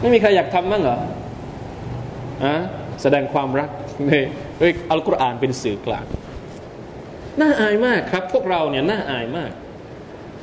[0.00, 0.98] ไม่มีใครอยากทำมั้งเหรอ
[2.44, 2.54] อะ
[3.02, 3.70] แสดงความรัก
[4.06, 4.12] ใน
[4.90, 6.06] อัลกุรอานเป็นสื่อกลาง
[7.40, 9.50] น่าอายมากครับ พวกเราเนี่ยน่าอายมาก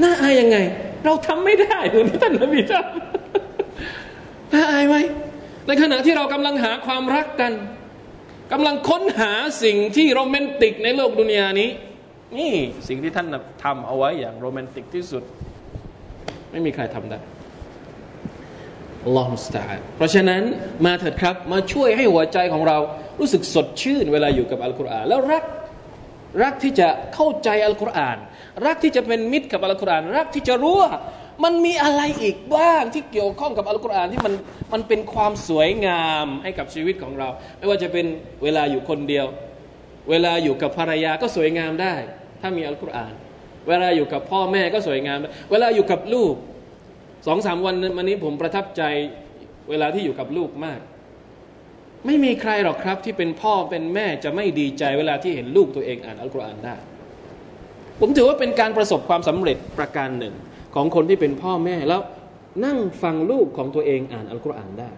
[0.03, 0.57] น่าอายยังไง
[1.05, 4.95] เราทำไม่ได้เหมือนที่ท่านนบีทำน่าอายไหม
[5.67, 7.53] ในขณะที่เรากำลังหาความรักกัน
[8.51, 9.31] กำลังค้นหา
[9.63, 11.69] สิ่งที่โรแมนติกในโลกดุนยานี้
[12.37, 12.53] นี่
[12.87, 13.27] สิ่งที่ท่าน
[13.63, 15.23] ทำเอาไว้อย่างโรแมนติกที่สุด
[16.51, 17.19] ไม่มีใครทำได้
[19.05, 19.63] อัลลอฮฺมุสตา
[19.95, 20.41] เพราะฉะนั้น
[20.85, 22.77] มาเถิดครับมาช่วยให้หัวใจของเรา
[23.19, 25.43] รู้สึกสดชื่นเวลาอยู่กับอัลกุรอานแล้วรัก
[26.43, 28.17] รักที่จะเข้าใจอัลกุรอาน
[28.65, 30.91] รักที่จะเป็นมิตรกับอัลกุรอาน รักที่จะรู้ว่า
[31.43, 34.33] มันมีอะไรอีกบ้างที่เกี่ยวข้องกับอัลกุรอานที่มัน
[34.73, 38.05] มันเป็นความสวยงามให้กับชีวิตของเรา ไม่ว่าจะเป็น
[38.43, 39.25] เวลาอยู่คนเดียว
[40.09, 41.95] เวลาอยู่กับภรรยาก็สวยงามได้
[42.41, 43.13] ถ้ามีอัลกุรอาน
[43.67, 45.17] เวลาอยู่กับพ่อแม่ก็สวยงาม
[45.51, 46.35] เวลาอยู่กับลูก
[47.27, 48.83] สองสามวันวันนี้ผมประทับใจ
[49.69, 50.79] เวลาที่อยู่กับลูกมาก
[52.05, 56.75] ไม่มีใครหรอกครับที่เป็นพ่อเป็นแม่จะไม่ดีใจเวลาที่เห็นลูกตัวเองอ่านอัลกุรอานได้
[57.99, 60.33] ผมถือว่าเป็นการประสบความสำเร็จประการหนึ่ง
[60.75, 62.01] ของคนที่เป็นพ่อแม่แล้ว
[62.65, 64.89] นั่งฟังลูกของตัวเองอ่านอัลกุรอานได้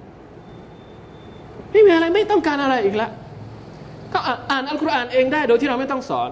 [1.71, 3.09] ไม่มีอะไรไม่ต้องการอะไรอีกละ
[4.13, 4.19] ก็
[4.51, 6.29] อ่านอัลกุรอานเองได้โดยที่เราไม่ต้องสอน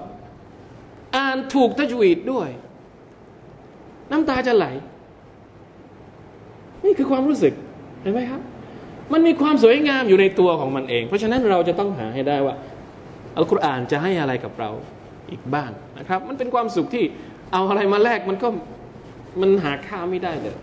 [1.18, 2.50] อ่านถูกตะจวีดด้วย
[4.12, 4.66] น้ำตาจะไหล
[6.86, 7.54] นี่คือความรู้สึก
[8.02, 8.42] เห็นไหมครับ
[9.14, 12.56] มันมีความสวยงามอยู่ในตัวของมันเอง เพราะฉะนั้นเราจะต้องหาให้ได้ว่า
[13.38, 14.70] อัลกุรอานจะให้อะไรกับเรา
[15.32, 17.04] อีกบ้างนะครับ มันเป็นความสุขที่
[17.54, 18.48] เอาอะไรมาแลกมันก็
[19.42, 20.58] มันหาค่าไม่ได้เลย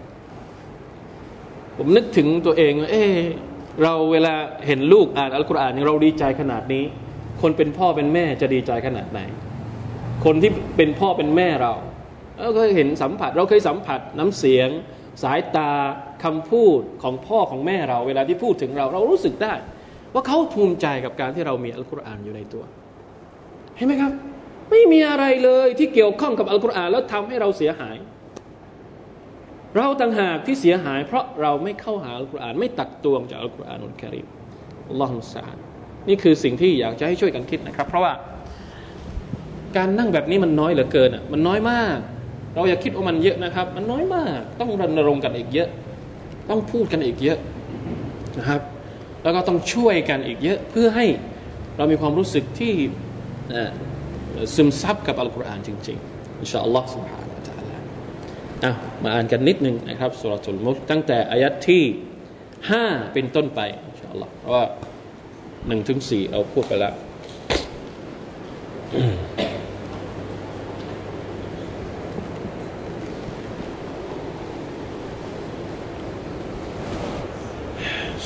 [1.76, 3.16] ผมนึกถึงตัวเอง เออ
[3.82, 4.34] เราเวลา
[4.66, 6.84] เห็นลูกอ่านอัลกุรอานเราดีใจขนาดนี้
[7.42, 9.20] คนเป็นพ่อเป็นแม่จะดีใจขนาดไหน
[10.24, 11.72] คนที่เป็นพ่อเป็นแม่เรา
[12.40, 14.68] เราเคยเห็นสัมผัส เราเคยสัมผัสน้ำเสียง
[15.22, 15.70] สายตา
[16.24, 19.54] คำพูดของพ่อของแม่เรา เวลาที่พูดถึงเรา เรารู้สึกได้
[20.14, 22.64] ว่าเขาภูมิใจกับการที่เรามีอัลกุรอานอยู่ในตัว
[23.76, 24.12] เห็นไหมครับ
[24.70, 27.96] ไม่มีอะไรเลยที่เกี่ยวข้องกับอัลกุรอานแล้วทำให้เราเสียหาย
[29.76, 34.26] เราต่างหากที่เสียหาย เพราะเราไม่เข้าหาอัลกุรอานไม่ตักตวงจากอัลกุรอานอุลกิริม
[34.88, 35.56] อัลลอฮฺมุสาน
[36.08, 38.12] นี่คือสิ่งที่อยากจะให้ช่วยกันคิดนะครับ เพราะว่า
[39.76, 41.98] การนั่งแบบนี้มันน้อยเหลือเกินอะมันน้อยมาก
[42.55, 45.69] เราอย่าคิดว่ามันเยอะนะครับ มันน้อยมาก ต้องรณรงค์กันอีกเยอะ
[46.49, 47.39] ต้องพูดกันอีกเยอะ
[48.37, 48.61] นะครับ
[49.23, 51.05] แล้วก็ต้องช่วยกันอีกเยอะ เพื่อให้
[51.77, 52.73] เรามีความรู้สึกที่
[54.55, 57.31] ซึมซับกับอัลกุรอานจริงๆอินชาอัลลอฮฺ سبحانه
[58.65, 58.71] อ่ะ
[59.03, 61.83] มาอ่านกันนิดนึงนะครับสุรทูลมุกตั้งแต่อายัดที่
[62.69, 62.83] ห้า
[63.13, 64.65] เป็นต้นไปอินชาอัลลอฮ์เพราะว่า
[65.67, 66.93] หนึ่งถึงสี่เราพูดไปแล้ว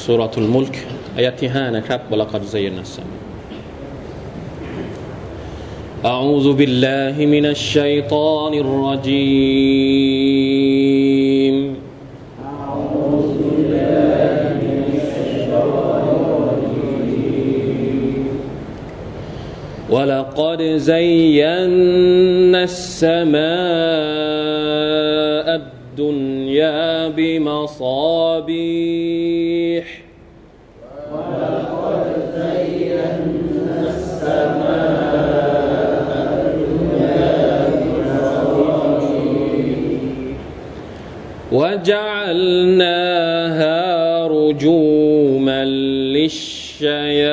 [0.10, 3.20] سورة الملك آيات 5นะครับ ولقد زينا السماء
[6.06, 8.54] أعوذ بالله من الشيطان
[10.46, 11.76] الرجيم
[12.46, 18.28] أعوذ بالله من الشيطان الرجيم
[19.90, 20.62] ولقد
[20.92, 23.46] زينا السماء
[25.62, 28.56] الدنيا بمصابيح
[41.81, 43.77] وجعلناها
[44.27, 47.30] رجوما للشياطين.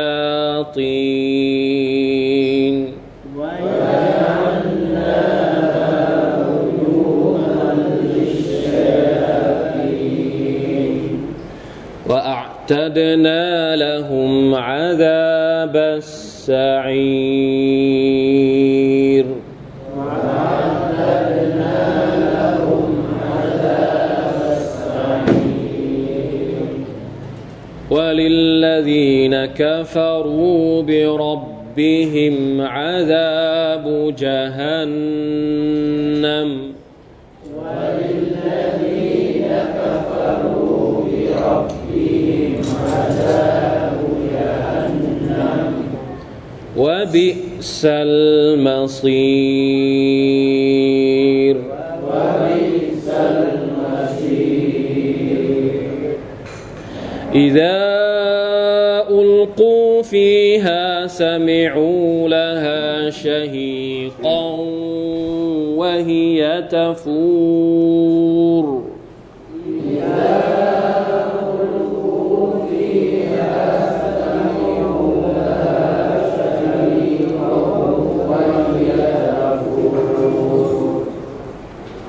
[29.57, 33.85] كفروا بربهم عذاب
[34.19, 35.57] جهنم.
[37.57, 42.53] وللذين كفروا بربهم
[42.93, 43.99] عذاب
[44.33, 45.69] جهنم
[46.77, 49.15] وبئس المصير
[52.07, 54.57] وبئس المصير.
[57.35, 57.66] إذا
[61.17, 64.55] سمعوا لها شهيقا
[65.77, 68.17] وهي تفور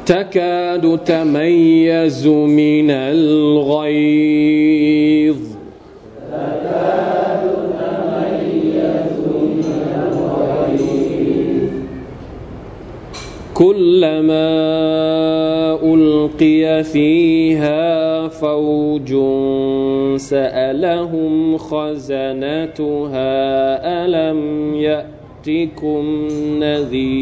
[0.07, 4.58] تكاد تميز من الغيظ
[16.83, 19.15] فيها فوج
[20.17, 23.35] سألهم خزنتها
[24.05, 26.29] ألم يأتكم
[26.61, 27.18] نذير؟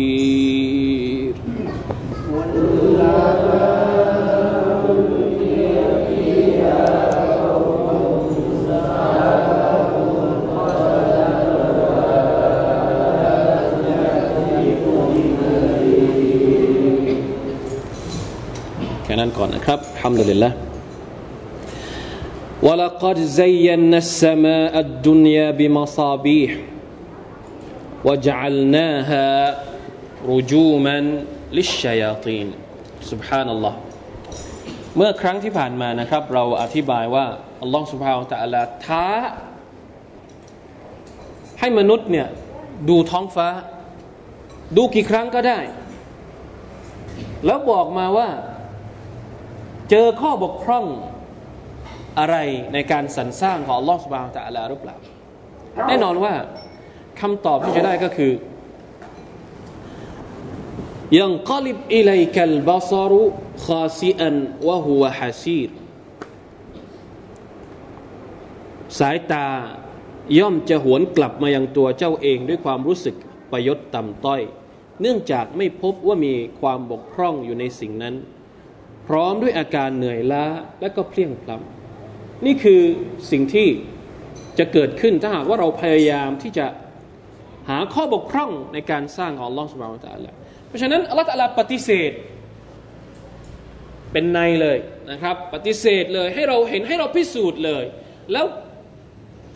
[19.37, 20.49] ก่อนนะครับฮัมดุลิลละ
[22.67, 26.51] ولقد زينا السماء الدنيا بمصابيح
[28.07, 29.27] وجعلناها
[30.33, 30.97] رجوما
[31.57, 32.47] للشياطين
[33.11, 33.73] سبحان الله
[34.95, 37.25] เมื่อครั้งที่ผ่านมานะครับ เราอธิบายว่า
[37.61, 39.07] อัลลอฮฺสุบฮาวตะอัลาท้า
[41.59, 42.27] ให้มนุษย์เนี่ย
[42.89, 43.47] ดูท้องฟ้า
[44.77, 45.59] ดูกี่ครั้งก็ได้
[47.45, 48.29] แล้วบอกมาว่า
[49.90, 50.86] เจอข้อบกพร่อง
[52.18, 52.36] อะไร
[52.72, 54.96] ในการสรรสร้างของอัลลอฮฺสุบาวตะอัลาหรือเปล่า
[55.88, 56.34] แน่นอนว่า
[57.20, 58.32] คำตอบที่จะได้ก็คือ
[61.18, 63.22] ยังกลิบอิเลกัลบาซารุ
[63.66, 64.36] คาซีอัน
[64.68, 65.70] วะฮุวะฮัซีร
[68.98, 69.46] สายตา
[70.38, 73.16] ย่อมจะหวนกลับมายังตัวเจ้าเองด้วยความรู้สึก
[73.50, 74.40] ประยศต่ำต้อย
[75.00, 78.14] เนื่องจากไม่พบว่ามีความบกพร่องอยู่ในสิ่งนั้น
[79.08, 80.44] พร้อมด้วยอาการเหนื่อยล้า
[80.80, 82.82] และก็เพลียงพล้ำนี่คือ
[83.30, 83.68] สิ่งที่
[84.58, 86.66] จะเกิดขึ้นถ้าหากว่าเราพยายามที่จะ
[87.68, 90.32] หาข้อบกพร่องในการสร้างของลอสบานตะละ
[90.68, 92.12] เพราะฉะนั้นอัลลอฮฺตะลาปฏิเสธ
[94.12, 94.78] เป็นในเลย
[95.10, 97.84] นะครับ ปฏิเสธเลยให้เราเห็นให้เราพิสูจน์เลย
[98.32, 98.46] แล้ว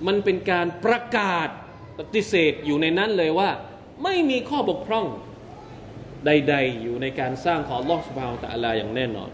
[0.06, 1.48] มันเป็นการประกาศ
[1.98, 3.50] ปฏิเสธอยู่ในนั้นเลยว่า
[4.04, 5.06] ไม่มีข้อบกพร่อง
[6.26, 9.30] ใด ๆ อยู่ในการสร้างของลอสบาวตะลาอย่างแน่นอน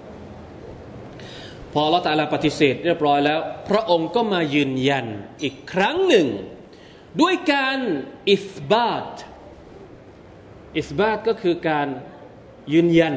[1.79, 5.07] ออัลลอฮฺตะลาปฏิเสธเรียบร้อยแล้ว พระองค์ก็มายืนยัน
[5.43, 6.27] อีกครั้งหนึ่ง
[7.21, 7.79] ด้วยการ
[8.31, 9.13] อิสบาต
[10.79, 11.89] อิสบาตก็คือการ
[12.73, 13.15] ยืนยัน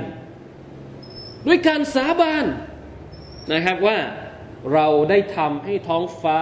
[1.47, 2.45] ด้วยการสาบาน
[3.53, 3.97] นะครับว่า
[4.73, 6.39] เราได้ทำให้ท้องฟ้า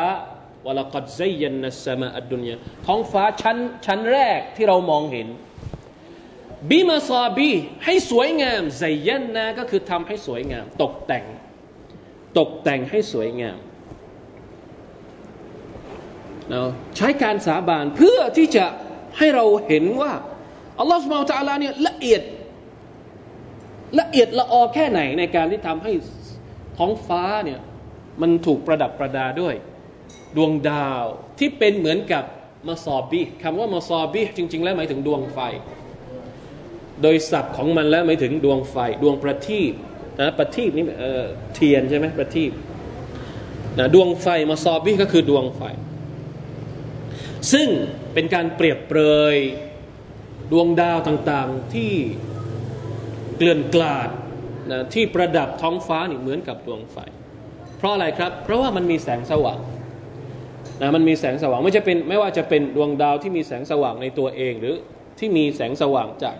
[0.65, 2.55] วลกัดไซยันนัสมาอัดดุนยา
[2.87, 5.27] ท้องฟ้าชั้นชั้นแรกที่เรามองเห็น
[6.69, 7.51] บิมาซาบี
[7.85, 11.25] ให้สวยงามไซยันนะก็คือทำให้สวยงาม ตกแต่ง
[12.37, 13.57] ตกแต่งให้สวยงาม
[16.49, 16.61] เรา
[16.97, 18.65] ใช้การสาบานเพื่อที่จะ
[19.17, 20.13] ให้เราเห็นว่า
[20.79, 22.21] อัลลอฮฺสุบฮานตะลาเนี่ยละเอียด
[23.99, 25.91] ละเอียดละออแค่ไหนในการที่ทำให้
[26.77, 27.59] ท้องฟ้าเนี่ย
[28.21, 29.55] มันถูกประดับประดาด้วย
[30.35, 31.03] ดวงดาว
[31.39, 32.23] ที่เป็นเหมือนกับ
[32.67, 35.39] มาซอบีคำว่ามาซอบีจริง ๆ แล้วหมายถึงดวงไฟ
[37.01, 39.73] โดยศัพท์ของมันแล้วหมายถึงดวงไฟ ดวงประทีป
[40.19, 40.85] นะประทีปนี่
[41.55, 42.51] เทียนใช่ไหมประทีป
[43.79, 45.61] นะดวงไฟมาซอบีก็คือดวงไฟ
[47.53, 47.67] ซึ่ง
[48.13, 49.01] เป็นการเปรียบเปร
[49.35, 49.37] ย
[50.51, 51.93] ดวงดาวต่างๆที่
[53.37, 54.09] เกลื่อนกลาด
[54.71, 56.97] นะที่ประดับท้องฟ้านี่เหมือนกับดวงไฟ
[57.77, 59.59] เพราะอะไรครับ เพราะว่ามันมีแสงสว่าง
[60.81, 64.75] นะมันมีแสงสว่างไม่จะเป็นไม่ว่าจะเป็นดวงดาวที่มีแสงสว่างในตัวเอง หรือ
[65.19, 66.35] ที่มีแสงสว่างจาก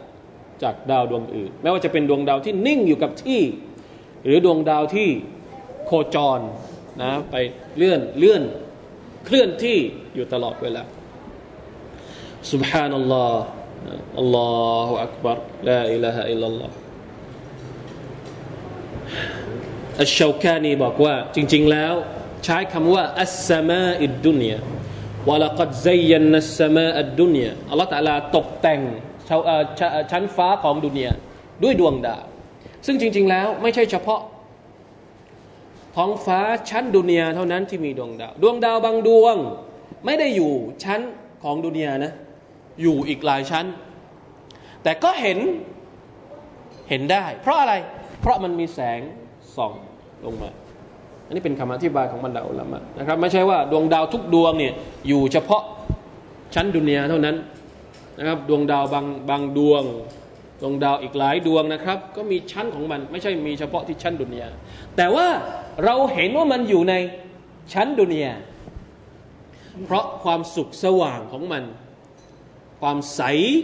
[0.63, 3.41] จากดาวดวงอื่น ไม่ว่าจะเป็นดวงดาวที่นิ่งอยู่กับที่
[4.24, 5.08] หรือดวงดาวที่
[5.87, 6.40] โคจร
[7.02, 7.35] นะไป
[7.76, 8.42] เลื่อนเลื่อน
[9.24, 9.78] เคลื่อนที่
[10.14, 10.82] อยู่ตลอดเวลา
[12.50, 13.32] سبحان الله
[14.18, 14.50] อัลลอ
[14.87, 16.70] ฮฺอักบารลาอิลาฮะอิลลัลลอฮ
[20.02, 21.94] อัชชาวกานีบอกว่าจริง ๆ แล้ว
[22.44, 24.58] ใช้คำว่าอัสสมาอิดดุนยา
[25.28, 28.80] วะลักัดไซยันนัสสมาอิดดุนยาอัลลอฮฺตะลาตกแต่ง
[30.11, 31.12] ชั้นฟ้าของดุนยา
[31.62, 32.24] ด้วยดวงดาว
[32.88, 34.21] ซึ่งจริง ๆ แล้วไม่ใช่เฉพาะ
[35.95, 39.36] ท้องฟ้าชั้นดุนยาเท่านั้นที่มีดวงดาว ดวงดาวบางดวง
[40.06, 40.52] ไม่ได้อยู่
[40.84, 41.00] ชั้น
[41.43, 42.13] ของดุนยานะ
[42.82, 43.65] อยู่อีกหลายชั้น
[44.84, 45.39] แต่ก็เห็น
[46.89, 47.73] เห็นได้ เพราะอะไร
[48.21, 49.00] เพราะมันมีแสง
[49.56, 49.73] ส่อง
[50.26, 50.50] ลงมา
[51.26, 54.73] อันนี้เป็นคำอธิบายของบรรดาอุลามะนะครับ ไม่ใช่ว่าดวงดาวทุกดวงเนี่ย
[55.08, 55.63] อยู่เฉพาะ
[56.56, 57.36] ชั้นดุนยาเท่านั้น
[58.17, 59.84] นะครับ ดวงดาวบางบางดวง
[60.61, 64.49] ดวงดาวอีกหลายดวงนะครับ ก็มีชั้นของมันไม่ใช่มีเฉพาะที่ชั้นดุนยา
[64.97, 65.27] แต่ว่า
[65.85, 66.93] เราเห็นว่ามันอยู่ใน
[67.73, 68.33] ชั้นดุนยา
[69.85, 71.63] เพราะความสุขสว่างของมัน
[72.81, 73.21] ความใส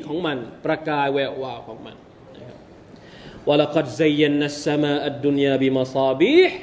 [0.07, 1.95] ของมัน ประกายแวววาวของมัน
[3.47, 6.57] วะลักัดซัยยันนัสสมาอัดดุนยาบิมาซาบีห์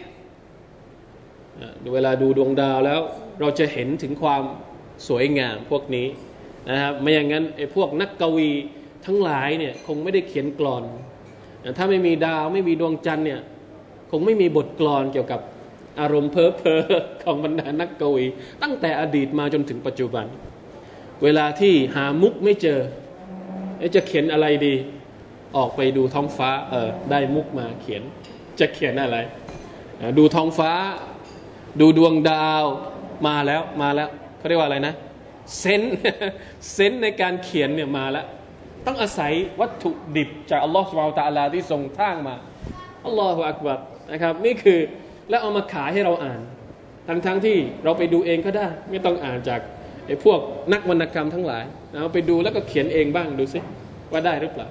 [1.93, 3.01] เวลาดูดวงดาวแล้ว
[3.41, 4.43] เราจะเห็นถึงความ
[5.09, 6.07] สวยงามพวกนี้
[6.71, 8.51] นะครับไม่อย่างนั้นไอ้พวกนักกวี
[9.07, 10.83] ทั้งหลายเนี่ยคงไม่ได้เขียนกลอน
[11.79, 13.41] ถ้าไม่มีดาวไม่มีดวงจันทร์เนี่ย
[14.11, 15.41] คงไม่มีบทกลอนเกี่ยวกับ
[16.01, 16.83] อารมณ์เพ้อเพอ
[17.23, 18.25] ของบรรดานักกวี
[18.63, 20.27] ตั้งแต่อดีตมาจนถึงปัจจุบัน
[21.23, 22.81] เวลาที่หามุกไม่เจอ
[23.95, 24.75] จะเขียนอะไรดี
[25.57, 28.03] ออกไปดูท้องฟ้าเออได้มุกมาเขียน
[28.61, 29.17] จะเขียนอะไร
[30.19, 30.73] ดูท้องฟ้า
[31.81, 32.65] ดูดวงดาว
[33.27, 34.09] มาแล้วมาแล้ว
[34.39, 34.95] เขาเรียกว่าอะไรนะ
[35.59, 35.83] เซน
[36.73, 38.27] เซนในการเขียนเนี่ยมาแล้ว
[38.87, 42.37] ต้องอาศัยวัตถุดิบจากอัลลอฮฺสุบไบร์ตะลาที่ทรงสร้างมา
[43.05, 43.79] อัลลอฮฺอักบัร
[44.13, 44.79] นะครับ นี่คือ
[45.31, 46.41] แล้วเอามาขายให้เราอ่าน
[47.09, 49.61] ทั้งๆทที่เราไปดูเองก็ได้ ไม่ต้องอ่านจาก
[50.07, 50.39] ไอ้พวก
[50.73, 51.65] นักวรรณกรรมทั้งหลาย
[52.03, 53.61] เอาไปดูแล้วก็เขียนเองบ้างดูสิ
[54.13, 54.69] ว่าได้หรือเปล่า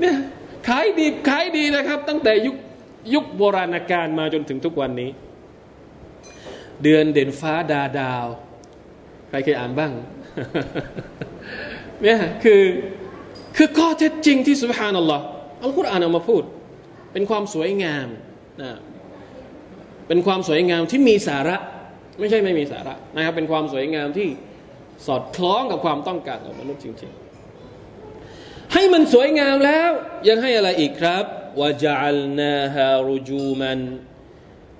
[0.00, 0.16] เนี่ย
[0.68, 2.56] ขายดีขายดีนะครับ ตั้งแต่ยุค
[3.14, 5.10] ยุคโบราณกาลมาจนถึงทุกวันนี้
[6.82, 8.26] เดือนเด่นฟ้าดาดาว
[9.28, 9.92] ใครเคยอ่านบ้าง
[12.02, 12.62] เนี่ยคือ
[13.56, 15.24] คือข้อเท็จจริงที่สุภานัลลอฮ์
[15.62, 16.42] อัลกุรอานเอามาพูด
[17.12, 18.08] เป็นความสวยงาม
[18.62, 18.70] นะ
[20.08, 21.56] เป็นความสวยงามที่มีสาระ
[22.20, 24.28] ไม่ใช่ไม่มีสาระนะครับเป็นความสวยงามที่
[25.06, 27.12] สอดคล้องกับความต้องการของมนุษย์จริง
[27.92, 29.90] ๆ ให้มันสวยงามแล้ว
[30.28, 31.24] ยังให้อะไรอีกครับ
[31.60, 33.78] วะจัลนาฮารุจูมัน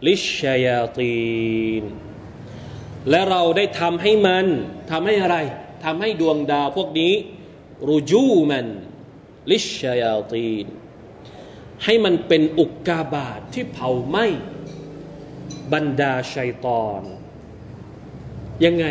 [0.09, 1.85] ลิชยาตีน
[3.11, 4.46] และเราได้ทำให้มัน
[4.90, 5.37] ทำให้อะไร
[5.85, 7.12] ทำให้ดวงดาวพวกนี้
[7.88, 8.67] รูจูมัน
[9.51, 10.67] ลิชยาตีน
[11.85, 14.27] ให้มันเป็นอุกกาบาตทที่เผาไหม้
[15.73, 17.03] บรรดาชัยตอน
[18.64, 18.87] ยังไง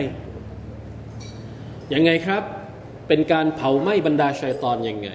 [1.94, 2.44] ยังไงครับ
[3.08, 5.10] เป็นการเผาไหม้บรรดาชัยตอนยังไง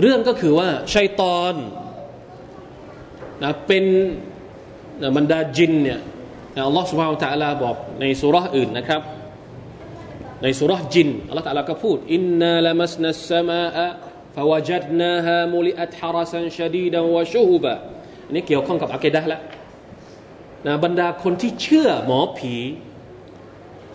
[0.00, 1.54] เรื่องก็คือว่าชัยตอน
[3.42, 3.84] นะเป็น
[5.02, 6.00] นะบรรดาจินเนี่ย
[6.66, 9.02] อัลลอฮฺสุบฮานตะลาบอกในสุรษอื่นนะครับ
[10.42, 13.86] ในสุรจินอัลลอฮฺตะลาก็พูดอินนาละมัสนัสมาอะ
[14.34, 17.74] ฟาวจัดนาฮามุลิอัตฮารัสันชดีดันวะชูฮุบะ
[18.26, 19.40] อันนี้เกี่ยวข้องกับอะเกดะละ
[20.66, 22.54] นะบรรดาคนที่เชื่อหมอผี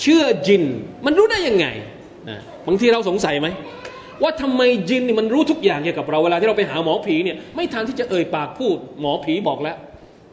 [0.01, 0.63] เชื่อจิน
[1.05, 1.65] มันรู้ได้ยังไง
[2.29, 3.47] นะบางทีเราสงสัยไหม
[4.23, 9.77] ว่าทำไมจินนี่มันรู้ทุกอย่างเกี่ยวกับเราเวลาที่เราไปหาหมอผีเนี่ยไม่ทันที่จะเอ่ยปากพูด หมอผีบอกแล้ว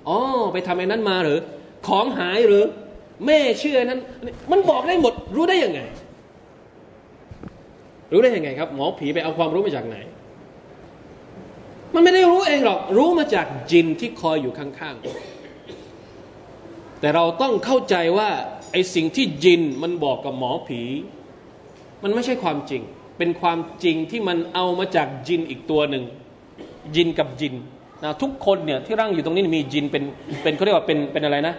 [0.08, 0.18] อ๋อ
[0.52, 1.38] ไปทำไอ้นั้นมาหรือ
[1.86, 2.64] ของหายหรือ
[3.26, 4.00] แม่เชื่อนั้น
[4.50, 5.80] มันบอกได้หมดรู้ได้ยังไง
[8.12, 9.96] รู้ได้ยังไงครับ หมอผีไปเอาความรู้มาจากไหน
[11.94, 18.28] มันไม่ได้รู้เองหรอก รู้มาจากจินที่คอยอยู่ข้างๆ แต่เราต้องเข้าใจว่า
[18.72, 20.82] ไอ้สิ่งที่จินมันบอกกับหมอผี
[22.02, 22.82] มันไม่ใช่ความจริง
[23.18, 26.04] เป็นความจริงที่มันเอามาจากจินอีกตัวหนึ่ง
[26.94, 27.54] จินกับจิน
[28.02, 30.04] นะทุกคนเนี่ยที่ร่างอยู่ตรงนี้มีจินเป็น
[30.42, 31.54] เป็นเขาเรียกว่าเป็นเป็นอะไรนะ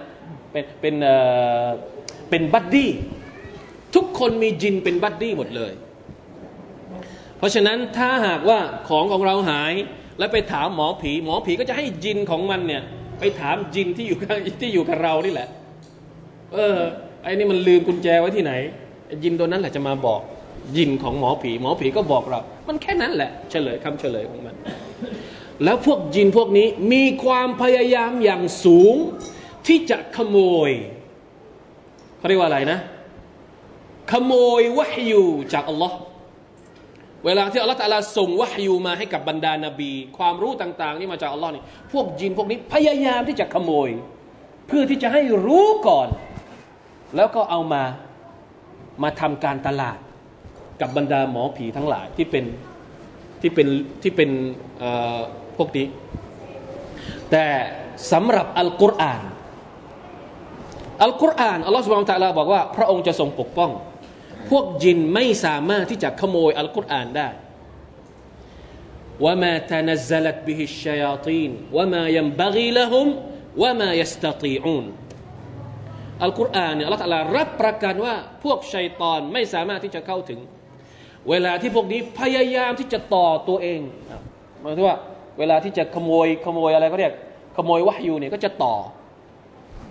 [0.52, 1.16] เป็นเป็นเอ่
[1.66, 1.68] อ
[2.30, 2.90] เป็นบัดดี้
[3.96, 5.72] ทุกคนมีจินเป็นบัดดี้หมดเลย
[7.42, 9.74] เพราะฉะนั้นถ้าหากว่าของของเราหาย
[10.20, 12.84] แล้วไปถามหมอผี หมอผีก็จะให้จินของมันเนี่ย
[13.20, 14.18] ไปถามจินที่อยู่
[14.62, 15.48] ที่อยู่กับเรานี่แหละ
[16.54, 16.80] เออ
[17.24, 18.54] ไอ้นี่มันลืมกุญแจไว้ที่ไหน
[19.24, 20.22] จินตัวนั้นแหละจะมาบอก
[20.78, 24.56] ยินของหมอผี หมอผีก็บอกเรา มันแค่นั้นแหละ เฉลยคำเฉลยของมัน
[25.64, 28.96] แล้วพวกจินพวกนี้มีความพยายามอย่างสูง
[29.68, 30.38] ที่จะขโม
[30.70, 30.72] ย
[32.18, 32.80] เขาเรียกว่าอะไรนะ
[34.12, 35.24] ขโมยวะฮยู
[35.54, 35.98] จากอัลลอฮ์
[37.26, 43.90] เวลาที่อัลลอฮ์ตาลาส่งวะฮยูมาให้กับบรรดานาบี ความรู้ต่าง ๆ นี่มาจากอัลลอฮ์นี่พวกจินพวกนี้พยายามที่จะขโมย
[44.68, 46.08] เพื่อที่จะให้รู้ก่อน
[47.16, 47.84] แล้วก็เอามา
[49.04, 49.98] มาทำการตลาด
[50.82, 52.46] กับบรรดาหมอผีทั้งหลายที่เป็น
[53.42, 53.68] ที่เป็น
[54.04, 54.30] ที่เป็น
[55.58, 55.88] พวกนี้
[57.32, 57.46] แต่
[58.12, 59.22] สำหรับอัลกุรอาน
[61.04, 63.72] อัลกุรอานอัลลอฮฺสุบานตะลาบอกว่า พระองค์จะทรงปกป้อง
[64.52, 67.30] พวกจินไม่สามารถที่จะขโมยอัลกุรอานได้
[69.24, 73.08] ว่ามาตนซลัตบิฮิชยาตีนว่ามายัมบกีละหุม
[73.62, 74.86] ว่ามายัสตตีอูน
[76.24, 80.40] อัลกุรอานเนี่ยอัลลอฮฺรับประกันว่าพวกชัยตอนไม่สามารถที่จะเข้าถึง
[81.30, 83.82] เวลาที่พวกนี้พยายามที่จะต่อตัวเอง
[84.62, 84.98] หมายถึงว่า
[85.40, 87.14] เวลาที่จะขโมยขโมยอะไรก็เรียก
[87.58, 88.76] ขโมยวะยูเนี่ยก็จะต่อ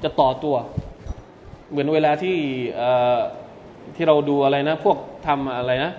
[0.04, 0.56] จะต่อตัว
[1.70, 2.36] เหมือนเวลาที่
[3.96, 5.92] ที่เราดูอะไรนะ พวกทำอะไรนะ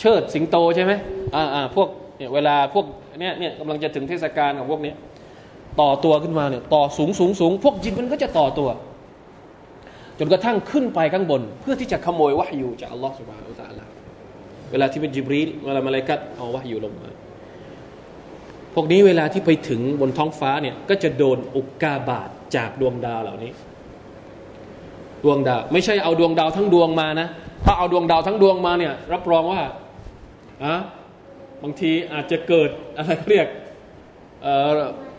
[0.00, 0.92] เชิดสิงโตใช่ไหม
[1.34, 2.84] อ่าอ่าพวกเนี่ยเวลาพวก
[3.20, 4.92] เนี่ยเนี่ยกำลังจะถึงเทศกาลของพวกนี้
[5.80, 8.68] ต่อตัวขึ้นมาเนี่ยต่อสูงสูงสูงพวกจินมันก็จะต่อตัว
[10.18, 13.90] จนกระทั่งขึ้นไปข้างบน เพื่อที่จะขโมยวะฮยูจากอัลลอฮฺสุบฮานาอัลลอฮฺ
[14.70, 17.08] เวลาที่เป็นจิบรีลเวลามาลกัดเอาวะฮยูลงมา
[18.74, 23.52] พวกนี้เวลาที่ไปถึงบนท้องฟ้าเนี่ยก็จะโดนอุกกาบาตจากดวงดาวเหล่านี้
[25.24, 27.28] ดวงดาว ไม่ใช่เอาดวงดาวทั้งดวงมานะ
[27.64, 29.62] ถ้าเอาดวงดาวทั้งดวงมาเนี่ย รับรองว่า
[30.64, 30.74] อะ
[31.62, 33.46] บางทีอาจจะเกิดอะไรเรียก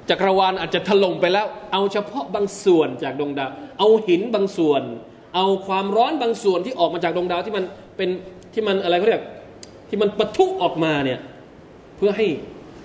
[0.09, 3.49] จักรวาลอาจจะถล่มไปแล้ว เอาเฉพาะบางส่วนจากดวงดาว
[3.79, 4.81] เอาหินบางส่วน
[5.35, 7.63] เอาความร้อนบางส่วนที่ออกมาจากดวงดาวที่มัน
[7.97, 8.09] เป็น
[8.53, 9.23] ที่มันอะไรเขาเรียก
[9.89, 11.19] ที่มันปะทุออกมาเนี่ย
[11.97, 12.27] เพื่อให้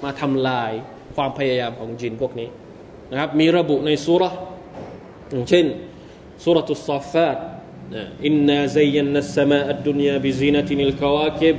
[0.05, 0.71] มาทำลาย
[1.17, 2.49] ความพยายามของจินพวกนี้
[3.11, 4.25] นะครับมีระบุในสุร
[5.51, 5.67] เช่น
[6.43, 7.38] สุรตุสซอฟฟาต
[8.26, 11.57] อินนาซัยนนัสมาอัดดุนยาบิซีนตินิลกวาคิบ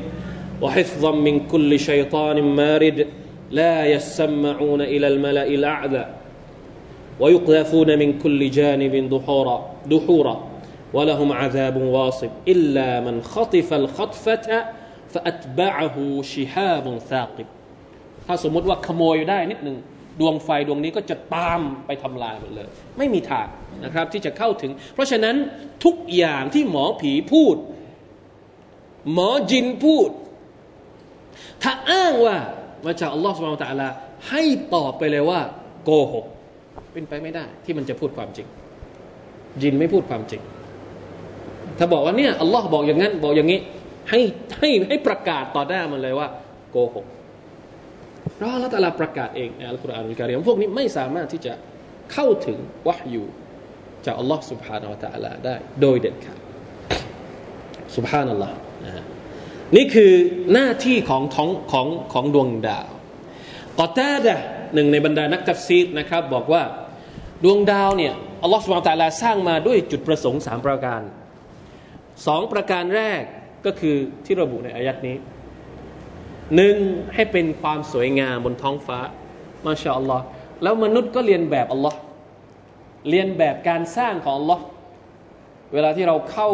[0.63, 3.07] وحفظا من كل شيطان مارد
[3.51, 6.05] لا يسمعون إلى الملأ الأعلى
[7.21, 10.37] ويقذفون من كل جانب دحورا دحورا
[10.93, 14.65] ولهم عذاب واصب إلا من خطف الخطفة
[15.13, 17.47] فأتبعه شهاب ثاقب
[18.27, 19.77] ถ้าสมมติว่าขโมยได้นิดหนึ่ง
[20.20, 23.48] ดวงไฟดวงนี้ก็จะตามไปทำลายหมดเลย ไม่มีทาง
[23.86, 25.36] นะครับที่จะเข้าถึง เพราะฉะนั้น
[25.86, 27.56] ทุกอย่างที่หมอผีพูด
[29.14, 30.10] หมอจินพูด
[31.64, 32.38] ถ้าอ้างว่า
[32.86, 33.90] มาจากอัลลอฮฺสุบานตะลา
[34.30, 34.44] ให้
[34.76, 35.40] ตอบไปเลยว่า
[35.84, 36.26] โกหก
[36.94, 38.48] เป็นไปไม่ได้ ที่มันจะพูดความจริง
[39.62, 40.42] จินไม่พูดความจริง
[41.78, 43.60] ถ้าบอกว่าเนี่ยอัลลอฮ์บอกอย่างนั้น บอกอย่างนี้
[44.10, 44.20] ให้
[44.60, 46.28] ให้ให้ประกาศต่อหน้ามันเลยว่า
[46.72, 47.06] โกหก
[48.37, 51.53] เพราะอัลลอฮฺตะลาประกาศเองในอัลกุรอานอัลกิริมพวกนี้ไม่สามารถที่จะ
[52.13, 53.25] เข้าถึงวะฮยู
[54.05, 56.41] จากอัลลอฮ์ سبحانه และ تعالى ได้ โดยเด็ดขาด
[57.97, 59.05] سبحان อัลลอฮ์นะฮะ
[59.77, 60.13] นี่คือ
[60.53, 62.91] หน้าที่ของของของของดวงดาว
[63.79, 64.37] กอตาดะ
[64.75, 66.63] หนึ่งในบรรดานักตัฟซีดนะครับ บอกว่า
[67.45, 71.03] ดวงดาวเนี่ยอัลลอฮฺสุบานตะลาสร้างมาด้วยจุดประสงค์สามประการ
[72.27, 73.23] สองประการแรก
[73.67, 75.17] ก็คือที่ระบุในอายัดนี้
[76.56, 76.76] หนึ่ง
[77.16, 79.00] ให้เป็นความสวยงามบนท้องฟ้า
[79.66, 80.24] มาชาอัลลอฮ์
[80.64, 82.00] แล้วมนุษย์ก็เรียนแบบอัลลอฮ์
[83.10, 84.64] เรียนแบบการสร้างของอัลลอฮ์
[85.74, 86.50] เวลาที่เราเข้า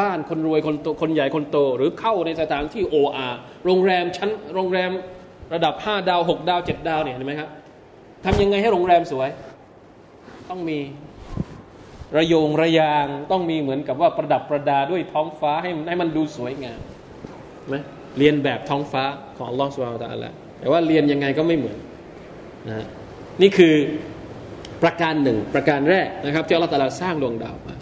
[0.00, 3.28] บ้านคนรวยคนโตคนใหญ่คนโต หรือเข้าในสถานที่โออา
[3.64, 4.90] โรงแรมชั้นโรงแรม
[5.54, 7.50] ระดับห้าดาวหกดาวเจ็ดดาวเนี่ยเห็นไหมครับ
[8.24, 9.28] ทำยังไงให้โรงแรมสวย
[10.50, 10.78] ต้องมี
[12.16, 16.80] ระยงระยางต้องมีเหมือนกับว่าประดับประดาด้วยท้องฟ้าให้ให้มันดูสวยงาม
[17.68, 17.76] ไหม
[18.18, 19.04] เรียนแบบท้องฟ้า
[19.36, 21.78] ของอัลลอฮฺสุบานตะอัลละแต่ว่าเรียนยังไงก็ไม่เหมือน
[22.68, 22.84] นะ
[23.42, 23.74] นี่คือ
[24.82, 27.74] ประการหนึ่งประการแรกนะครับที่อัลลอฮฺตะลาสร้างดวงดาวมา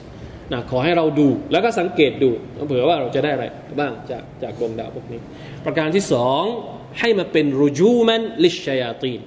[0.53, 2.31] นะขอให้เราดูแล้วก็สังเกตดู
[2.67, 3.47] เผื่อว่าเราจะได้อะไร
[3.81, 5.21] บ้างจากจากดวงดาวพวกนี้
[5.65, 6.43] ประการที่สอง
[7.01, 9.21] ให้มาเป็นรูจูมันลิชยาตีน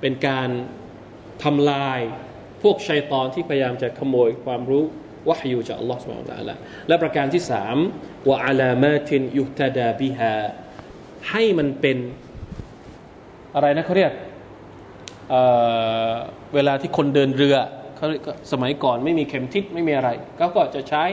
[0.00, 0.48] เป็นการ
[1.44, 2.00] ทำลาย
[2.62, 4.84] พวกชัยตอนที่พยายามจะขโมยความรู้
[5.28, 6.54] วะฮยูจากอัลลอฮฺสุบานตะละ
[6.88, 7.76] และประการที่สาม
[8.30, 10.34] วะอาลามาตินยุตดาบิฮา
[11.30, 11.98] ให้มันเป็น
[13.54, 14.12] อะไรนะเขาเรียก
[15.30, 17.56] เเวลาที่คนเดินเรือ
[17.96, 18.06] เขา
[18.52, 21.04] สมัยก่อนไม่มีเข็มทิศไม่มีอะไรเขาก็จะใช้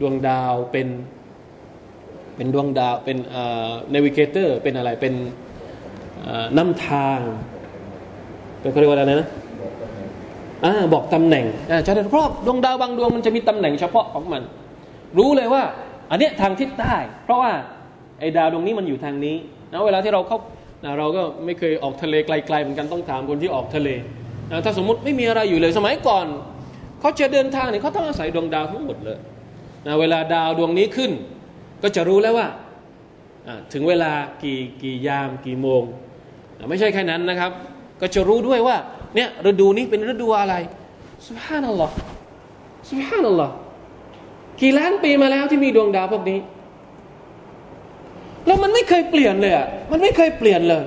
[0.00, 0.88] ดวงดาวเป็น
[2.36, 3.18] เป็นดวงดาวเป็น
[3.90, 5.14] เนวิเกเตอร์เป็นอะไรเป็น
[6.58, 7.20] นำทาง
[8.60, 9.28] เป็นเขาเรียกว่าอะไรนะ
[10.64, 11.44] อบอกตำแหน่ง
[11.86, 14.42] จะได้เพราะดวงดาวบางดวงมันจะมีตำแหน่งเฉพาะของมัน
[15.18, 15.62] รู้เลยว่า
[16.10, 16.94] อันนี้ทางทิศใต้
[17.24, 17.52] เพราะว่า
[18.20, 19.36] ไอ้ดาวดวงนี้มันอยู่ทางนี้
[19.72, 20.38] นะเวลาที่เราเข้า
[20.98, 23.88] เราก็ไม่เคยออกทะเลไกลๆเหมือนกันต้องถามคนที่ออกทะเล
[24.50, 26.26] นะถ้าสมมุติไม่มีอะไรอยู่เลยสมัยก่อน
[27.00, 29.18] เขาจะเดินทางเนี่ยเขาต้องอาศัยดวงดาวทั้งหมดเลย
[29.86, 31.10] นะเวลาดาวดวงนี้ขึ้น
[31.82, 32.48] ก็จะรู้แล้วว่า
[33.72, 35.82] ถึงเวลากี่กี่ยามกี่โมง
[36.68, 37.52] ไม่ใช่แค่นั้นนะครับ
[38.00, 38.76] ก็จะรู้ด้วยว่า
[39.14, 40.54] เนี่ยฤดูนี้เป็นฤดูอะไร
[41.26, 41.94] สุภานัลลอฮ์
[42.90, 43.54] สุภานัลลอฮ์
[44.60, 46.38] กี่ล้านปีมาแล้วที่มีดวงดาวพวกนี้
[48.46, 50.84] แล้วมันไม่เคยเปลี่ยนเลยอะมันไม่เคยเปลี่ยนเลย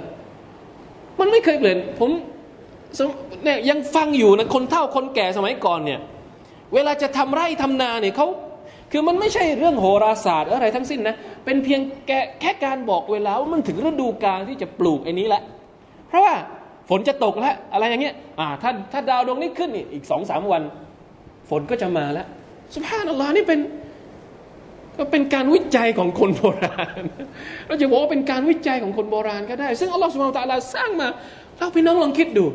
[1.19, 2.11] มันไม่เคยเปลี่ยน ผม
[3.43, 5.99] เนี่ยยังฟังอยู่นะคนเฒ่าคนแก่สมัยก่อนเนี่ย
[6.73, 8.27] เวลาจะทำไร่ทำนาเนี่ยเขา
[8.91, 15.43] คือมันไม่ใช่เรื่องโหราศาสตร์อะไรทั้งสิ้นนะ เป็นเพียงแค่แค่การบอกเวลาว่ามันถึงฤดูกาลที่จะปลูกไอ้นี้แหละ
[16.07, 16.33] เพราะว่า
[16.89, 20.61] ฝนจะตกแล้วอะไรอย่างเงี้ยอ่าถ้าถ้าดาวดวงนี้ขึ้นอีกสองสามวัน
[21.49, 22.27] ฝนก็จะมาแล้ว
[22.75, 23.59] สุภาพนัลลอฮ์นี่เป็น
[24.97, 27.03] ก็เป็นการวิจัยของคนโบราณ
[27.67, 31.07] เราจะบอกว่าเป็นการวิจัยของคนโบราณก็ได้ ซึ่งอัลลอฮฺสุบฮานตะลาสร้างมา
[31.57, 32.45] เราพี่น้องลองคิดดู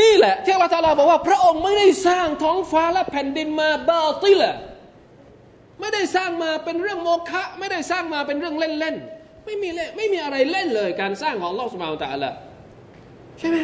[0.00, 4.52] นี่แหละที่อัลลอฮฺตะลาบอกว่า พระองค์ไม่ได้สร้างท้องฟ้าและแผ่นดินมาบาติละ
[5.80, 9.13] ไม่ได้สร้างมาเป็นเรื่องโมฆะไม่ได้สร้างมาเป็นเรื่องเล่นๆ
[9.46, 12.32] ไม่มีเล่ไม่มีอะไรเล่นเลย การสร้างของโลกสมาตะละ
[13.38, 13.56] ใช่ไหม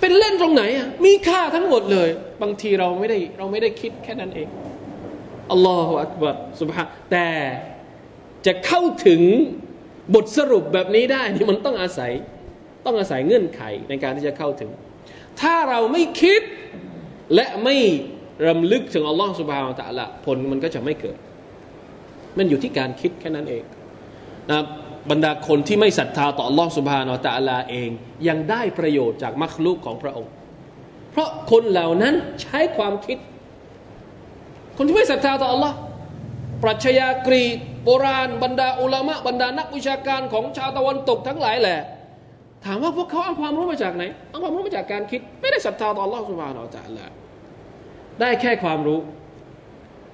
[0.00, 2.08] เป็นเล่นตรงไหนอะมีค่าทั้งหมดเลย
[2.42, 4.48] บางทีเราไม่ได้เราไม่ได้คิดแค่นั้นเอง
[5.52, 7.28] อัลลอฮฺอักบัรสุบฮะแต่
[8.46, 9.20] จะเข้าถึง
[10.14, 12.12] บทสรุปแบบนี้ได้นี่มันต้องอาศัย
[12.86, 14.70] ต้องอาศัยเงื่อนไขในการที่จะเข้าถึง
[15.40, 16.42] ถ้าเราไม่คิด
[17.34, 17.76] และไม่
[18.46, 21.18] รำลึกถึงอัลลอฮฺสุบฮานตะละผลมันก็จะไม่เกิด
[22.38, 23.64] มันอยู่ที่การคิดแค่นั้นเอง
[24.50, 24.62] นะ
[25.10, 27.90] บรรดาคนที่ไม่ศรัทธาต่อลอสุบฮานอตาลาเอง
[28.28, 30.32] ยังได้ประโยชน์จากมรรคลูกของพระองค์
[31.10, 33.18] เพราะคนเหล่านั้นใช้ความคิด
[34.76, 35.76] คนที่ไม่ศรัทธาต่ออัลลอฮ์
[36.62, 37.44] ปรัชญากรี
[37.84, 41.78] โบราณ บรรดาอุลามะบรรดานักวิชาการของชาวตะวันตกทั้งหลายแหละ
[42.64, 47.04] ถามว่าพวกเขาเอาความรู้มาจากไหนเอาความรู้มาจากการคิด ไม่ได้ศรัทธาต่ออัลลอสุภาานอตาลา
[48.20, 48.98] ได้แค่ความรู้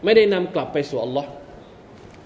[0.04, 1.28] ไม่ได้นำกลับไปสู่อัลลอฮ์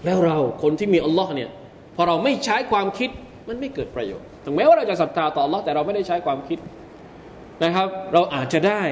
[0.05, 1.49] แล้วเราคนที่มีอัลลอฮ์เนี่ย
[1.96, 3.10] พอเราไม่ใช้ความคิด
[3.48, 6.58] มันไม่เกิดประโยชน์ถึงแม้ว่าเราจะศรัทธาต่อ Allah แต่เราไม่ได้ใช้ความคิด
[7.64, 8.82] นะครับ เราอาจจะได้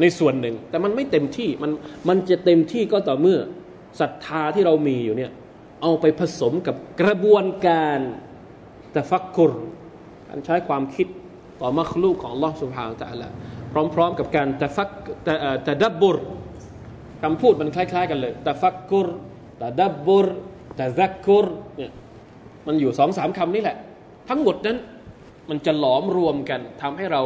[0.00, 1.70] ในส่วนหนึ่ง แต่มันไม่เต็มที่มัน
[2.08, 3.38] มันจะเต็มที่ก็ต่อเมื่อ
[4.00, 5.30] ศรัทธาที่เรามีอยู่เนี่ย
[5.82, 8.00] เอาไปผสมกับกระบวนการ
[8.94, 9.52] ตะฟักกุร
[10.28, 11.06] การใช้ความคิด
[11.60, 13.28] ต่อมรรคลูกของ Allah سبحانه และ تعالى
[13.94, 14.90] พร้อมๆกับการตะฟัก
[15.66, 16.18] ตะดับบุร
[17.22, 19.08] คำพูดมันคล้ายๆกันเลยตะฟักกุร
[19.62, 20.26] ตะดับบุร
[20.79, 21.45] ตะซักกุร
[21.77, 21.91] เนี่ย
[22.67, 23.77] มันอยู่สองสามคำนี่แหละ
[24.29, 24.77] ทั้งหมดนั้น
[25.49, 27.21] มันจะหลอมรวมกันทำให้เรา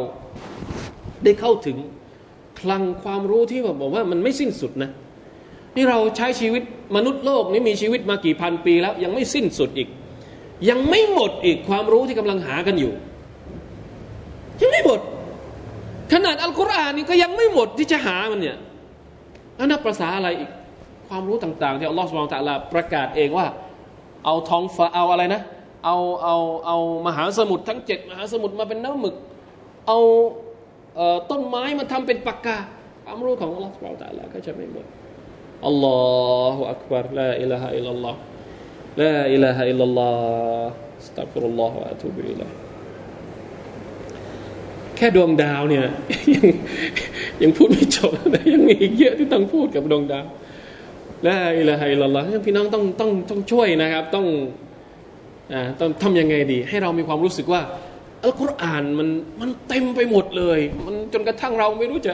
[1.24, 1.78] ได้เข้าถึง
[2.60, 4.90] คลังความรู้ที่บอกว่ามันไม่สิ้นสุดนะ
[5.76, 6.64] นี่เราใช้ชีวิต
[6.96, 9.90] มนุษย์โลกนี้มีชีวิตมากี่พันปีแล้ว ยังไม่สิ้นสุดอีก
[10.70, 12.94] ยังไม่หมดอีกความรู้ที่กำลังหากันอยู่
[14.62, 15.00] ยังไม่หมด
[16.14, 18.58] ขนาดอัลกุรอานนี่ก็ยังไม่หมดที่จะหามันเนี่ย
[19.56, 20.50] แล้วนับภาษาอะไรอีก
[21.12, 23.48] ความรู้ต่าง ๆ ที่อัลลอฮฺสุบานตะลาประกาศเองว่า
[24.26, 25.42] เอาท้องฟ้าเอาอะไรนะ
[25.86, 29.16] เอาเอาเอามหาสมุทรทั้งเจ็ดมหาสมุทรมาเป็นน้ำหมึก
[29.88, 30.00] เอา
[31.30, 32.58] ต้นไม้มาทำเป็นปากกา
[33.06, 34.86] ความรู้ของอัลลอฮฺสุบานตะลาก็จะไม่หมด
[35.68, 36.00] อัลลอ
[36.56, 38.20] ฮฺอักบารลาอิลาฮะอิลลัลลอฮ์
[39.02, 40.70] ลาอิลาฮะอิลลัลลอฮ์
[41.08, 42.52] สตัฟรุลลอฮฺวะอะตูบิอิลัย
[44.96, 45.86] แค่ดวงดาวเนี่ย
[46.34, 46.46] ยัง
[47.42, 50.26] ยังพูดไม่จบนะยังมีอีกเยอะที่ต้องพูดกับดวงดาว
[51.28, 54.26] ละอิละฮะอิลลัลอฮ์พี่น้องต้องต้องต้องช่วยนะครับ ต้อง
[55.54, 57.62] อ่าต้องทำยังไงดี ให้เรามีความรู้สึกว่า
[58.24, 59.08] อัลกุรอานมัน
[59.42, 62.14] มันเต็มไปหมดเลย มันจนกระทั่งเราไม่รู้จะ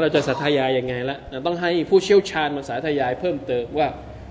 [0.00, 3.88] เราจะสาธยายยังไงละต้องให้ผู้เชี่ยวชาญมาสาธยายเพิ่มเติมว่า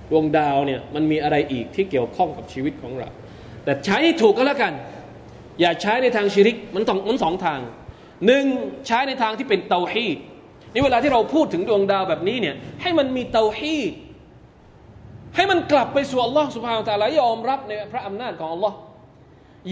[0.10, 3.10] ดวงดาวเนี่ยมันมีอะไรอีกที่เกี่ยวข้องกับชีวิตของเรา
[3.64, 4.74] แต่ใช้ถูกก็แล้วกัน
[5.62, 7.60] อย่าใช้ในทางชิริกมันต้องมันสองทาง
[8.26, 8.46] หนึ่ง
[8.88, 10.18] ใช้ในทางที่เป็นเตาฮีด
[10.74, 13.94] นี่เวลาที่เราพูดถึงดวงดาวแบบนี้เนี่ยให้มันมีเตาฮีด
[15.36, 18.76] ให้มันกลับไปสู่อัลลอฮ์สุบฮานตะลายอมรับในพระอำนาจของอัลลอฮ์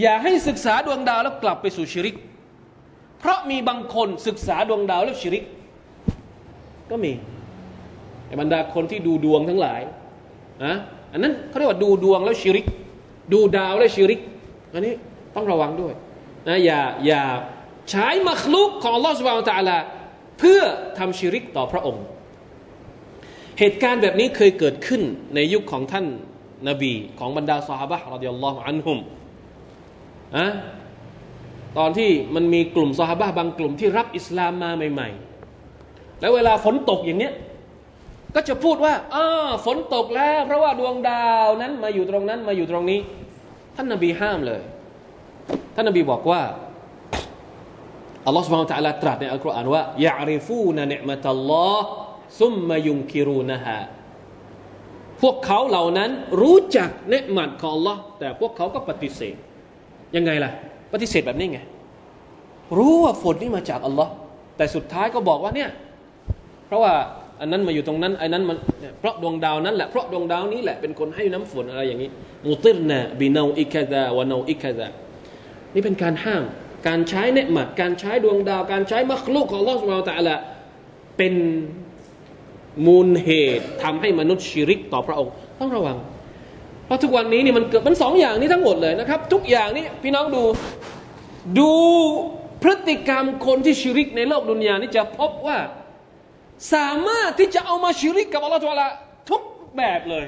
[0.00, 2.16] อย่าให้ศึกษาดวงดาวแล้วกลับไปสู่ชิริก
[3.18, 5.44] เพราะมีบางคนศึกษาดวงดาวแล้วชิริก
[6.90, 7.12] ก็มี
[8.26, 9.80] ไอ้บรรดาคนที่ดูดวงทั้งหลาย
[10.64, 10.72] อะ
[11.12, 12.66] อันนั้นเขาเรียกว่าดูดวงแล้วชิริก
[13.32, 14.20] ดูดาวแล้วชิริก
[14.72, 14.92] อันนี้
[15.34, 15.92] ต้องระวังด้วย
[16.48, 17.22] นะอย่าอย่า
[17.90, 19.76] ใช้มัคลุกของอัลลอฮ์สวาตาลา
[20.40, 20.60] เพื่อ
[20.98, 22.04] ทำชิริกต่อพระองค์
[23.58, 25.02] เหตุการณ์แบบนี้เคยเกิดขึ้น
[25.34, 26.06] ในยุคของท่าน
[26.68, 28.98] นบีของบรรดาสหบะรดิยัลลอฮุอันฮุม
[30.36, 30.46] อะ
[31.78, 35.08] ตอนที่มันมีกลุ่มสหบะบางกลุ่มที่รับอิสลามมาใหม่
[35.64, 37.34] ๆ แล้วเวลาฝนตกอย่างเนี้ย
[38.34, 39.24] ก็จะพูดว่าอ๋อ
[39.66, 43.00] ฝนตกแล้ว เพราะว่าดวงดาวนั้นมาอยู่ตรงนั้นมาอยู่ตรงนี้
[43.76, 44.60] ท่านนบีห้ามเลย
[45.74, 46.40] ท่านนบีบอกว่า
[48.26, 51.86] อัลลอฮฺสุบฮานตะลาตรัสในอัลกุรอานว่ายะริฟูนเนมตัลลอฮ์
[52.40, 53.78] ซุมมายุงคิรูนะฮะ
[55.22, 56.10] พวกเขาเหล่านั้น
[56.40, 59.36] รู้จักเนืหมัดของ Allah แต่พวกเขาก็ปฏิเสธ
[60.16, 60.50] ยังไงล่ะ
[60.92, 61.60] ปฏิเสธแบบนี้ไง
[62.78, 64.12] รู้ว่าฝนนี่มาจากอัลลอฮ์
[64.56, 65.70] แต่สุดท้ายก็บอกว่าเนี่ย
[66.66, 66.92] เพราะว่า
[67.40, 68.56] อันนั้นมาอยู่ตรงนั้นไอ้นั้นมัน
[69.00, 72.10] เพราะดวงดาวนั้นแหละเพราะดวงดาวนี้แหละเป็นคนให้น้ำฝนอะไรอย่างนี้
[72.48, 74.86] มุติรนะบินาอิกะดาวนาอิกะดา
[75.74, 76.44] นี่เป็นการห้าม
[76.88, 80.36] การใช้เนืหมัดการใช้ดวงดาว การใช้มัคลุกของลอสมาตะละ
[81.16, 81.34] เป็น
[82.86, 83.28] มูลเห
[83.58, 85.96] ตุทำให้มนุษย์ชิริกต่อพระองค์ ต้องระวัง
[86.86, 90.42] เพราะทุกวันนี้นี่มันเกิดมันสองอย่างนี้ทั้งหมดเลยนะครับ ทุกอย่างนี้พี่น้องดู
[91.58, 91.72] ดู
[92.62, 95.58] พฤติกรรมคนที่ชิริกในโลกดุนยานี่จะพบว่า
[96.74, 98.88] สามารถที่จะเอามาชิริกกับอัลลอฮฺทุลา
[99.30, 99.42] ทุก
[99.76, 100.26] แบบเลย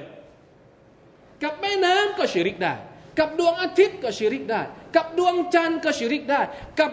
[1.42, 2.74] กับแม่น้ำก็ชิริกได้
[3.18, 4.62] กับดวงอาทิตย์ก็ชิริกได้
[4.97, 6.40] กับดวงจันทร์ก็ชิริกได้
[6.80, 6.90] กับ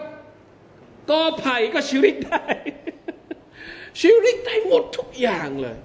[1.10, 2.42] กอไผ่ก็ชิริกได้
[4.00, 5.76] ชิริกได้หมดทุกอย่างเลย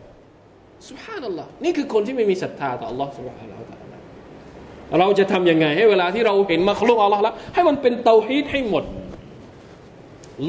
[0.90, 8.84] สุภานัลลอฮ์นี่คือคนที่ไม่มีศรัทธาต่อ Allah สุบฮานาอัลลอฮ์เราจะทำยังไง ให้เวลาที่เราเห็นมาคลุกอัลลอฮ์แล้วให้มันเป็นเตาฮีดให้หมด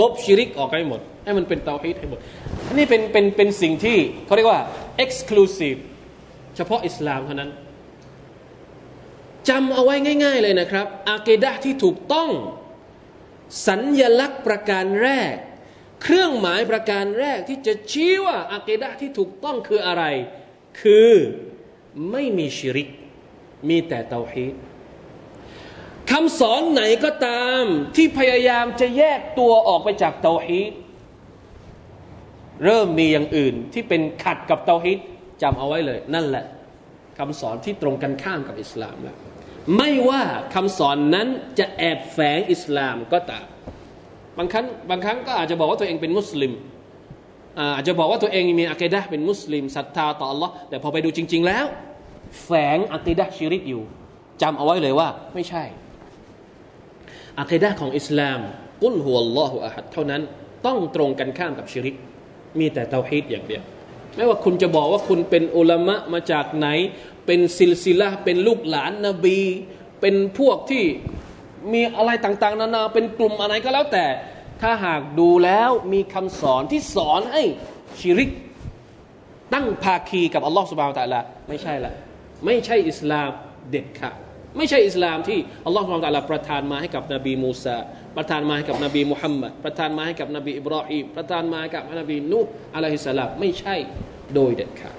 [0.00, 2.20] ลบชิริกออกให้หมด ให้มันเป็นเตาฮีดให้หมด
[2.72, 3.96] นนี้เป็นเป็นเป็นสิ่งที่
[4.26, 4.60] เขาเรียกว่า
[5.04, 5.78] exclusive
[6.56, 7.50] เฉพาะอิสลามเท่านั้น
[9.48, 9.94] จำเอาไว้
[10.24, 12.30] ง่าย ๆเลยนะครับอาเกดะที่ถูกต้อง
[13.66, 15.34] สัญญลักษณ์ประการแรก
[16.02, 20.04] เครื่องหมายประการแรกที่จะชี้ว่าอาเกดะที่ถูกต้องคืออะไร
[20.80, 21.12] คือ
[22.10, 22.88] ไม่มีชิริก
[23.68, 24.54] มีแต่เตาฮีด
[26.10, 27.62] คำสอนไหนก็ตาม
[27.96, 30.72] ที่พยายามจะแยกตัวออกไปจากเตาฮีด
[32.64, 34.98] เริ่มมีอย่างอื่นที่เป็นขัดกับเตาฮีด
[35.42, 36.44] จำเอาไว้เลย นั่นแหละ
[37.18, 39.18] คำสอนที่ตรงกันข้ามกับอิสลามแล้ว
[39.76, 40.22] ไม่ว่า
[40.54, 43.46] คำสอนนั้นจะแอบแฝงอิสลามก็ตาม
[44.38, 46.52] บางครั้งบางครั้งก็อาจจะบอกว่าตัวเองเป็นมุสลิม
[47.76, 51.66] อาจจะบอกว่าตัวเองมีอักีดะเป็นมุสลิมศรัทธาต่อ Allah แต่พอไปดูจริง ๆ แล้ว
[52.44, 53.82] แฝงอักีดะชิริกอยู่
[54.42, 55.64] จำเอาไว้เลยว่า ไม่ใช่
[57.40, 58.40] อะคีดะของอิสลาม
[58.82, 60.22] กุลฮุวัลลอฮุอะฮัดเท่านั้น
[60.66, 61.96] ต้องตรงกันข้ามกับชิริก
[62.58, 63.62] มีแต่เตาฮีดอย่างเดียว
[64.16, 66.68] ไม่ว่าคุณจะบอกว่าคุณเป็นอุลามะมาจากไหน
[67.26, 69.40] เป็นซิลซิละเป็นลูกหลานนบี
[70.00, 70.84] เป็นพวกที่
[71.72, 74.06] มีอะไรต่างๆ นานาเป็นกลุ่มอะไรก็แล้วแต่
[74.62, 77.42] ถ้าหากดูแล้วมีคำสอนที่สอนให้
[78.00, 78.30] ชิริก
[79.54, 81.92] ตั้งภาคีกับอัลลอฮฺสุบานตะละไม่ใช่ละ
[82.44, 83.30] ไม่ใช่อิสลาม
[83.70, 84.16] เด็ดขาด
[84.56, 87.78] ไม่ใช่อิสลามที่อัลลอฮฺสุบานตะละประทานมาให้กับนบีมูซา
[88.16, 92.40] ประทานมาให้กับนบีมุฮัมมัดประทานมาให้กับนบีอิบราฮิมประทานมาให้กับนบีนู
[92.74, 93.74] อะลัยฮิสสลามไม่ใช่
[94.34, 94.96] โดยเด็ดขาด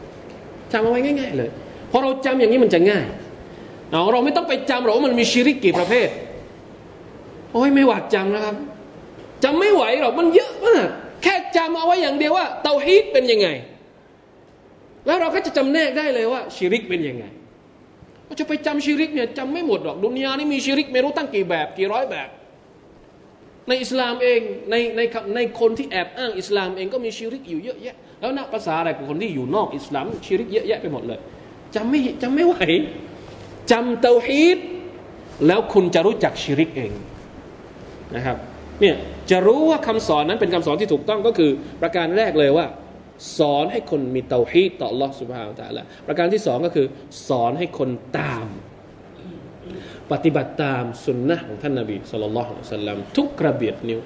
[0.71, 1.51] จำเอาไว้ง่าย ๆ เลย
[1.92, 3.06] พอเราจำอย่างนี้มันจะง่าย
[4.12, 6.10] เราไม่ต้องไปจำหรอกว่ามันมีชิริกกี่ประเภท
[7.54, 8.56] โอ้ยไม่หวาดจำนะครับ
[9.44, 10.88] จำไม่ไหวหรอกมันเยอะมาก
[11.24, 13.48] แค่จำเอาไว้อย่างเดียวว่าเตาฮีดเป็นยังไง
[15.06, 17.26] แล้วเราก็จะจำแนกได้เลยว่าชิริกเป็นยังไง
[18.26, 22.30] เราจะไปจำชิริกเนี่ยจำไม่หมดหรอกดุนยานี่มีชิริกไม่รู้ตั้งกี่แบบกี่ร้อยแบบ
[23.68, 25.02] ในอิสลามเองในใน
[25.36, 31.20] ในคนที่แอบอ้างอิสลามเองก็มีชิริกอยู่เยอะแยะแล้วนักภาษาอะไรกับคนที่อยู่นอกอิสลามชิริกเยอะแยะไปหมดเลย
[31.76, 32.55] จำไม่จำไม่ไหว
[33.72, 34.57] จำเตาฮีด
[35.47, 36.91] แล้วคุณจะรู้จักชิริกเอง
[38.15, 38.38] นะครับ
[38.82, 38.95] เนี่ย
[39.32, 41.51] จะรู้ว่าคำสอนนั้นเป็นคำสอนที่ถูกต้องก็คือ
[41.82, 42.65] ประการแรกเลยว่า
[43.38, 46.88] สอนให้คนมีเตาฮีดต่อลอสุภาอัลตะละประการที่สองก็คือ
[47.28, 47.89] สอนให้คน
[48.20, 48.47] ตาม
[50.11, 53.99] ปฏิบัติตามสุนนะของท่านนาบีสุลต่านสัลลัมทุกกระเบียดนิ้ว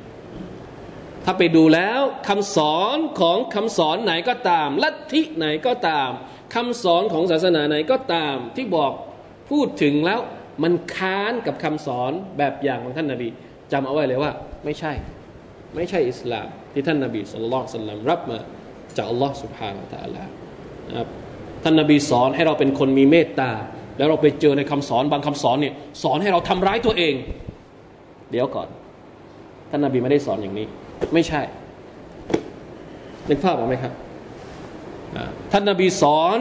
[1.26, 6.09] ถ้าไปดูแล้วคำสอนของคำสอนไหนก็ตาม ลัทธิไหนก็ตาม
[6.54, 8.91] คำสอนของศาสนาไหนก็ตามที่บอก
[9.49, 10.20] พูดถึงแล้ว
[10.64, 13.28] มันค้านกับคำสอนแบบอย่างของท่านนาบี
[13.72, 14.32] จำเอาไว้เลยว่า
[14.66, 14.91] ไม่ใช่
[15.76, 18.38] ไม่ใช่อิสลาม ที่ท่านนาบีสุลต่านสัลลัมรับมา
[18.97, 20.24] จากอัลลอฮ์สุบฮานาตะลา
[20.97, 21.08] ครับ
[21.64, 23.52] ท่านนาบีสอนให้เราเป็นคนมีเมตตา
[23.97, 25.74] แล้วเราไปเจอในคำสอนบางคำสอนเนี่ย
[26.04, 27.14] สอนให้เราทำร้ายตัวเอง
[28.32, 28.68] เดี๋ยวก่อน
[29.70, 30.68] ท่านนาบีไม่ได้สอนอย่างนี้
[31.14, 31.41] ไม่ใช่
[33.30, 33.93] นึกภาพออกไหมครับ
[35.51, 36.38] ท่านนาบีสอน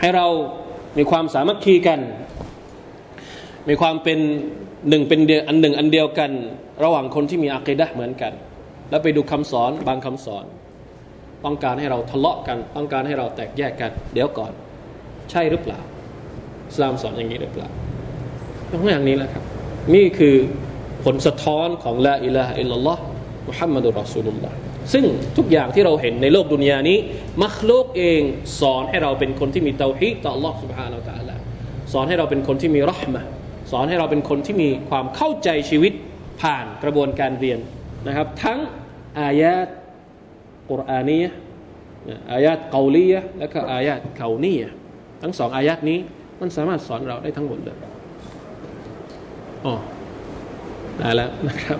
[0.00, 0.26] ให้เรา
[0.98, 2.00] มีความสามัคคีกัน
[3.68, 4.18] มีความเป็น
[4.88, 6.30] หนึ่งเป็นเดียวอันหนึ่งอันเดียวกัน
[6.84, 8.32] ระหว่างคนที่มีอัคดะเหมือนกัน
[8.90, 10.44] แล้วไปดูคำสอนบางคำสอน
[11.44, 14.52] ต้องการให้เราทะเลาะกัน ต้องการให้เราแตกแยกกัน เดี๋ยวก่อน
[15.30, 15.80] ใช่หรือเปล่า
[16.68, 17.68] อิสลามสอนอย่างนี้หรือเปล่า
[18.70, 19.44] ต้องอย่างนี้แหละครับ
[19.94, 20.36] นี่คือ
[21.04, 23.02] ผลสะท้อนของละอิละฮ์อิลลัลลอฮ์
[23.48, 24.56] มุฮัมมัดุลรอซูลุลลอฮ์
[24.93, 25.03] ซึ่ง
[25.37, 26.97] ทุกอย่างที่เราเห็นในโลกดุนยานี้
[27.41, 28.21] มัคโลกเอง
[28.59, 31.35] สอนให้เราเป็นคนที่มีเตาฮีต่อ Allah سبحانه และ تعالى
[31.93, 33.23] สอนให้เราเป็นคนที่มีรหมะ
[33.71, 35.93] สอนให้เราเป็นคนที่มีความเข้าใจชีวิต
[36.41, 37.59] ผ่านกระบวนการเรียน
[38.07, 38.59] นะครับ ทั้ง
[39.19, 39.67] อายาต
[40.69, 41.25] กุรอานีย
[42.31, 44.63] อายาตเกาลียและก็อายาตเกานีย
[45.21, 45.99] ทั้งสองอายาตนี้
[46.39, 47.77] มันสามารถสอนเราได้ทั้งหมดเลย
[49.65, 49.73] อ๋อ
[50.99, 51.79] ได้แล้วนะครับ